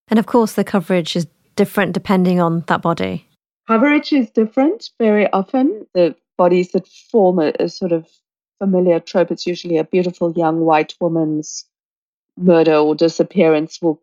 And 0.07 0.19
of 0.19 0.25
course, 0.25 0.53
the 0.53 0.63
coverage 0.63 1.15
is 1.15 1.27
different 1.55 1.93
depending 1.93 2.39
on 2.39 2.63
that 2.67 2.81
body. 2.81 3.27
Coverage 3.67 4.13
is 4.13 4.29
different 4.29 4.91
very 4.99 5.31
often. 5.33 5.85
The 5.93 6.15
bodies 6.37 6.71
that 6.71 6.87
form 6.87 7.39
a, 7.39 7.51
a 7.59 7.67
sort 7.67 7.91
of 7.91 8.07
familiar 8.59 8.99
trope, 8.99 9.31
it's 9.31 9.45
usually 9.45 9.77
a 9.77 9.83
beautiful 9.83 10.31
young 10.31 10.61
white 10.61 10.95
woman's 11.01 11.65
murder 12.37 12.75
or 12.75 12.95
disappearance, 12.95 13.81
will 13.81 14.01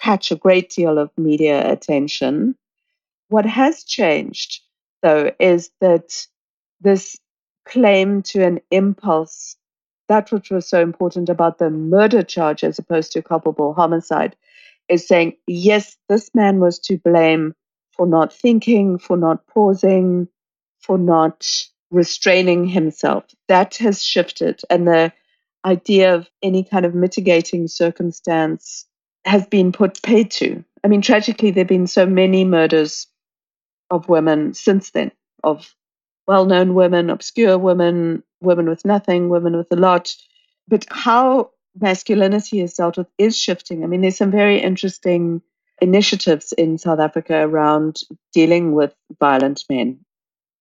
catch 0.00 0.30
a 0.30 0.36
great 0.36 0.70
deal 0.70 0.98
of 0.98 1.10
media 1.16 1.70
attention. 1.70 2.56
What 3.28 3.46
has 3.46 3.84
changed, 3.84 4.62
though, 5.02 5.30
is 5.38 5.70
that 5.80 6.26
this 6.80 7.18
claim 7.64 8.22
to 8.22 8.44
an 8.44 8.60
impulse, 8.70 9.56
that 10.08 10.30
which 10.30 10.50
was 10.50 10.68
so 10.68 10.80
important 10.80 11.28
about 11.28 11.58
the 11.58 11.70
murder 11.70 12.22
charge 12.22 12.64
as 12.64 12.78
opposed 12.78 13.12
to 13.12 13.22
culpable 13.22 13.74
homicide, 13.74 14.36
is 14.88 15.06
saying, 15.06 15.36
yes, 15.46 15.96
this 16.08 16.30
man 16.34 16.60
was 16.60 16.78
to 16.78 16.98
blame 16.98 17.54
for 17.96 18.06
not 18.06 18.32
thinking, 18.32 18.98
for 18.98 19.16
not 19.16 19.46
pausing, 19.46 20.28
for 20.80 20.98
not 20.98 21.46
restraining 21.90 22.66
himself. 22.66 23.24
That 23.48 23.76
has 23.76 24.02
shifted. 24.02 24.60
And 24.70 24.86
the 24.86 25.12
idea 25.64 26.14
of 26.14 26.28
any 26.42 26.62
kind 26.62 26.86
of 26.86 26.94
mitigating 26.94 27.66
circumstance 27.66 28.86
has 29.24 29.46
been 29.46 29.72
put 29.72 30.00
paid 30.02 30.30
to. 30.30 30.64
I 30.84 30.88
mean, 30.88 31.02
tragically, 31.02 31.50
there 31.50 31.62
have 31.62 31.68
been 31.68 31.88
so 31.88 32.06
many 32.06 32.44
murders 32.44 33.08
of 33.90 34.08
women 34.08 34.54
since 34.54 34.90
then, 34.90 35.10
of 35.42 35.74
well 36.28 36.44
known 36.44 36.74
women, 36.74 37.10
obscure 37.10 37.58
women, 37.58 38.22
women 38.40 38.68
with 38.68 38.84
nothing, 38.84 39.28
women 39.28 39.56
with 39.56 39.68
a 39.70 39.76
lot. 39.76 40.14
But 40.68 40.86
how 40.90 41.50
masculinity 41.80 42.60
is 42.60 42.74
dealt 42.74 42.98
with 42.98 43.08
is 43.18 43.38
shifting. 43.38 43.84
I 43.84 43.86
mean, 43.86 44.00
there's 44.00 44.16
some 44.16 44.30
very 44.30 44.58
interesting 44.60 45.42
initiatives 45.80 46.52
in 46.52 46.78
South 46.78 47.00
Africa 47.00 47.36
around 47.36 48.00
dealing 48.32 48.72
with 48.72 48.94
violent 49.20 49.64
men 49.68 50.00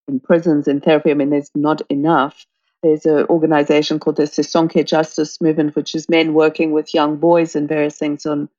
in 0.07 0.19
prisons, 0.19 0.67
in 0.67 0.81
therapy. 0.81 1.11
I 1.11 1.13
mean, 1.13 1.29
there's 1.29 1.51
not 1.55 1.81
enough. 1.89 2.45
There's 2.83 3.05
an 3.05 3.25
organization 3.27 3.99
called 3.99 4.17
the 4.17 4.23
Sisonke 4.23 4.85
Justice 4.85 5.41
Movement, 5.41 5.75
which 5.75 5.95
is 5.95 6.09
men 6.09 6.33
working 6.33 6.71
with 6.71 6.93
young 6.93 7.17
boys 7.17 7.55
and 7.55 7.67
various 7.67 7.97
things 7.97 8.25
on 8.25 8.49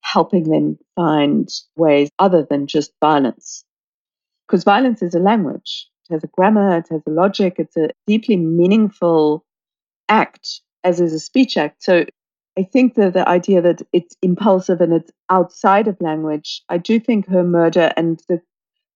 helping 0.00 0.44
them 0.50 0.78
find 0.96 1.48
ways 1.76 2.10
other 2.18 2.46
than 2.48 2.66
just 2.66 2.92
violence. 3.00 3.64
Because 4.46 4.64
violence 4.64 5.02
is 5.02 5.14
a 5.14 5.20
language, 5.20 5.86
has 6.10 6.24
a 6.24 6.28
grammar, 6.28 6.78
it 6.78 6.88
has 6.90 7.02
a 7.06 7.10
logic, 7.10 7.56
it's 7.58 7.76
a 7.76 7.90
deeply 8.06 8.36
meaningful 8.36 9.44
act, 10.08 10.60
as 10.84 11.00
is 11.00 11.12
a 11.12 11.20
speech 11.20 11.56
act. 11.56 11.82
So 11.82 12.04
I 12.58 12.64
think 12.64 12.94
that 12.94 13.14
the 13.14 13.28
idea 13.28 13.62
that 13.62 13.82
it's 13.92 14.16
impulsive 14.22 14.80
and 14.80 14.92
it's 14.92 15.10
outside 15.30 15.88
of 15.88 16.00
language, 16.00 16.62
I 16.68 16.78
do 16.78 17.00
think 17.00 17.28
her 17.28 17.44
murder 17.44 17.92
and 17.96 18.20
the 18.28 18.40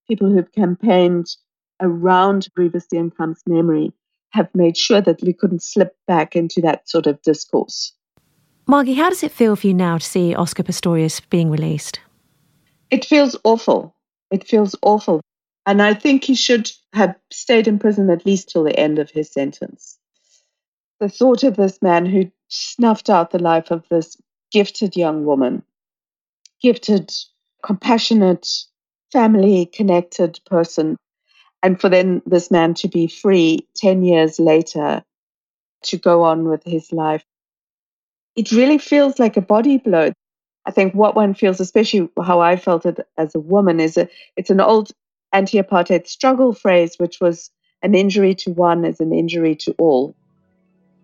people 0.08 0.30
who've 0.30 0.52
campaigned 0.52 1.26
around 1.80 2.48
Reeva 2.58 2.82
Steenkamp's 2.82 3.42
memory 3.46 3.92
have 4.30 4.48
made 4.54 4.76
sure 4.76 5.00
that 5.00 5.22
we 5.22 5.32
couldn't 5.32 5.62
slip 5.62 5.96
back 6.06 6.34
into 6.34 6.60
that 6.60 6.88
sort 6.88 7.06
of 7.06 7.22
discourse. 7.22 7.92
Margie, 8.66 8.94
how 8.94 9.08
does 9.08 9.22
it 9.22 9.30
feel 9.30 9.56
for 9.56 9.66
you 9.66 9.74
now 9.74 9.98
to 9.98 10.04
see 10.04 10.34
Oscar 10.34 10.62
Pistorius 10.62 11.20
being 11.30 11.50
released? 11.50 12.00
It 12.90 13.04
feels 13.04 13.36
awful. 13.44 13.94
It 14.30 14.46
feels 14.46 14.74
awful. 14.82 15.20
And 15.66 15.82
I 15.82 15.94
think 15.94 16.24
he 16.24 16.34
should 16.34 16.70
have 16.92 17.16
stayed 17.30 17.68
in 17.68 17.78
prison 17.78 18.10
at 18.10 18.26
least 18.26 18.50
till 18.50 18.64
the 18.64 18.78
end 18.78 18.98
of 18.98 19.10
his 19.10 19.30
sentence. 19.32 19.98
The 21.00 21.08
thought 21.08 21.42
of 21.42 21.56
this 21.56 21.80
man 21.82 22.06
who 22.06 22.30
snuffed 22.48 23.10
out 23.10 23.30
the 23.30 23.38
life 23.38 23.70
of 23.70 23.84
this 23.90 24.16
gifted 24.52 24.96
young 24.96 25.24
woman, 25.24 25.62
gifted, 26.62 27.12
compassionate, 27.62 28.48
family 29.12 29.66
connected 29.66 30.38
person, 30.46 30.96
and 31.62 31.80
for 31.80 31.88
then 31.88 32.22
this 32.26 32.50
man 32.50 32.74
to 32.74 32.88
be 32.88 33.06
free 33.06 33.66
10 33.76 34.04
years 34.04 34.38
later 34.38 35.02
to 35.84 35.96
go 35.98 36.22
on 36.22 36.48
with 36.48 36.62
his 36.64 36.92
life 36.92 37.24
it 38.36 38.52
really 38.52 38.78
feels 38.78 39.18
like 39.18 39.36
a 39.36 39.42
body 39.42 39.78
blow. 39.78 40.12
I 40.66 40.70
think 40.70 40.94
what 40.94 41.14
one 41.14 41.34
feels, 41.34 41.60
especially 41.60 42.08
how 42.22 42.40
I 42.40 42.56
felt 42.56 42.86
it 42.86 42.98
as 43.18 43.34
a 43.34 43.40
woman, 43.40 43.80
is 43.80 43.96
a, 43.96 44.08
it's 44.36 44.50
an 44.50 44.60
old 44.60 44.90
anti-apartheid 45.34 46.06
struggle 46.06 46.54
phrase, 46.54 46.94
which 46.98 47.20
was 47.20 47.50
an 47.82 47.94
injury 47.94 48.34
to 48.34 48.52
one 48.52 48.84
is 48.84 49.00
an 49.00 49.12
injury 49.12 49.54
to 49.56 49.74
all. 49.78 50.14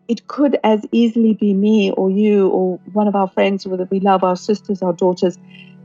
It 0.08 0.26
could 0.28 0.58
as 0.64 0.86
easily 0.92 1.34
be 1.34 1.52
me 1.52 1.90
or 1.92 2.10
you 2.10 2.48
or 2.48 2.80
one 2.92 3.06
of 3.06 3.14
our 3.14 3.28
friends, 3.28 3.66
whether 3.66 3.86
we 3.90 4.00
love 4.00 4.24
our 4.24 4.36
sisters, 4.36 4.82
our 4.82 4.92
daughters, 4.92 5.36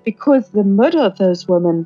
because 0.06 0.50
the 0.52 0.64
murder 0.64 1.00
of 1.00 1.18
those 1.18 1.48
women 1.48 1.86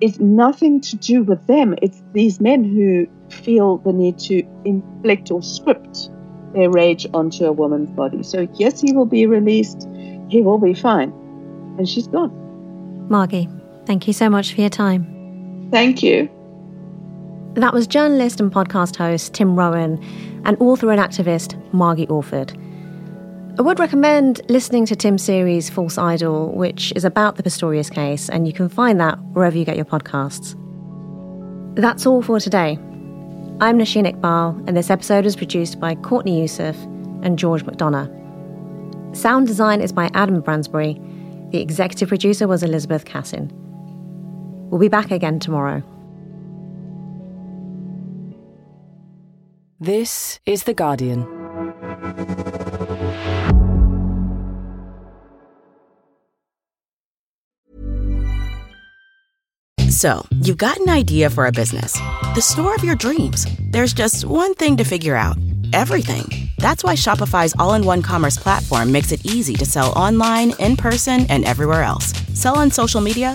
is 0.00 0.20
nothing 0.20 0.80
to 0.80 0.96
do 0.96 1.22
with 1.22 1.46
them. 1.46 1.76
It's 1.80 2.02
these 2.12 2.40
men 2.40 2.64
who 2.64 3.06
feel 3.30 3.78
the 3.78 3.92
need 3.92 4.18
to 4.18 4.42
inflict 4.64 5.30
or 5.30 5.42
script 5.42 6.10
their 6.54 6.70
rage 6.70 7.06
onto 7.14 7.46
a 7.46 7.52
woman's 7.52 7.90
body. 7.90 8.22
So, 8.22 8.46
yes, 8.54 8.80
he 8.80 8.92
will 8.92 9.06
be 9.06 9.26
released. 9.26 9.88
He 10.28 10.42
will 10.42 10.58
be 10.58 10.74
fine. 10.74 11.10
And 11.78 11.88
she's 11.88 12.08
gone. 12.08 12.30
Margie, 13.08 13.48
thank 13.86 14.06
you 14.06 14.12
so 14.12 14.28
much 14.28 14.54
for 14.54 14.60
your 14.60 14.70
time. 14.70 15.21
Thank 15.72 16.02
you. 16.02 16.30
That 17.54 17.72
was 17.72 17.86
journalist 17.86 18.40
and 18.40 18.52
podcast 18.52 18.94
host 18.94 19.32
Tim 19.32 19.56
Rohan 19.56 19.98
and 20.44 20.56
author 20.60 20.90
and 20.90 21.00
activist 21.00 21.56
Margie 21.72 22.06
Orford. 22.08 22.52
I 23.58 23.62
would 23.62 23.78
recommend 23.78 24.42
listening 24.48 24.86
to 24.86 24.96
Tim's 24.96 25.22
series 25.22 25.70
False 25.70 25.98
Idol, 25.98 26.52
which 26.52 26.92
is 26.94 27.04
about 27.04 27.36
the 27.36 27.42
Pistorius 27.42 27.90
case, 27.90 28.28
and 28.28 28.46
you 28.46 28.52
can 28.52 28.68
find 28.68 29.00
that 29.00 29.18
wherever 29.32 29.56
you 29.56 29.64
get 29.64 29.76
your 29.76 29.84
podcasts. 29.84 30.54
That's 31.74 32.06
all 32.06 32.22
for 32.22 32.38
today. 32.38 32.78
I'm 33.60 33.78
Nosheen 33.78 34.10
Iqbal, 34.10 34.66
and 34.66 34.76
this 34.76 34.90
episode 34.90 35.24
was 35.24 35.36
produced 35.36 35.80
by 35.80 35.94
Courtney 35.94 36.40
Youssef 36.40 36.76
and 37.22 37.38
George 37.38 37.64
McDonough. 37.64 39.16
Sound 39.16 39.46
design 39.46 39.80
is 39.80 39.92
by 39.92 40.10
Adam 40.14 40.40
Bransbury. 40.42 41.00
The 41.50 41.60
executive 41.60 42.08
producer 42.08 42.46
was 42.48 42.62
Elizabeth 42.62 43.04
Cassin. 43.04 43.61
We'll 44.72 44.80
be 44.80 44.88
back 44.88 45.10
again 45.10 45.38
tomorrow. 45.38 45.82
This 49.78 50.40
is 50.46 50.62
The 50.62 50.72
Guardian. 50.72 51.26
So, 59.90 60.26
you've 60.40 60.56
got 60.56 60.78
an 60.78 60.88
idea 60.88 61.28
for 61.28 61.44
a 61.44 61.52
business, 61.52 61.92
the 62.34 62.40
store 62.40 62.74
of 62.74 62.82
your 62.82 62.94
dreams. 62.94 63.46
There's 63.72 63.92
just 63.92 64.24
one 64.24 64.54
thing 64.54 64.78
to 64.78 64.84
figure 64.84 65.16
out 65.16 65.36
everything. 65.74 66.48
That's 66.56 66.82
why 66.82 66.94
Shopify's 66.94 67.54
all 67.58 67.74
in 67.74 67.84
one 67.84 68.00
commerce 68.00 68.38
platform 68.38 68.90
makes 68.90 69.12
it 69.12 69.26
easy 69.26 69.52
to 69.54 69.66
sell 69.66 69.92
online, 69.92 70.54
in 70.58 70.78
person, 70.78 71.26
and 71.28 71.44
everywhere 71.44 71.82
else. 71.82 72.14
Sell 72.32 72.56
on 72.56 72.70
social 72.70 73.02
media, 73.02 73.34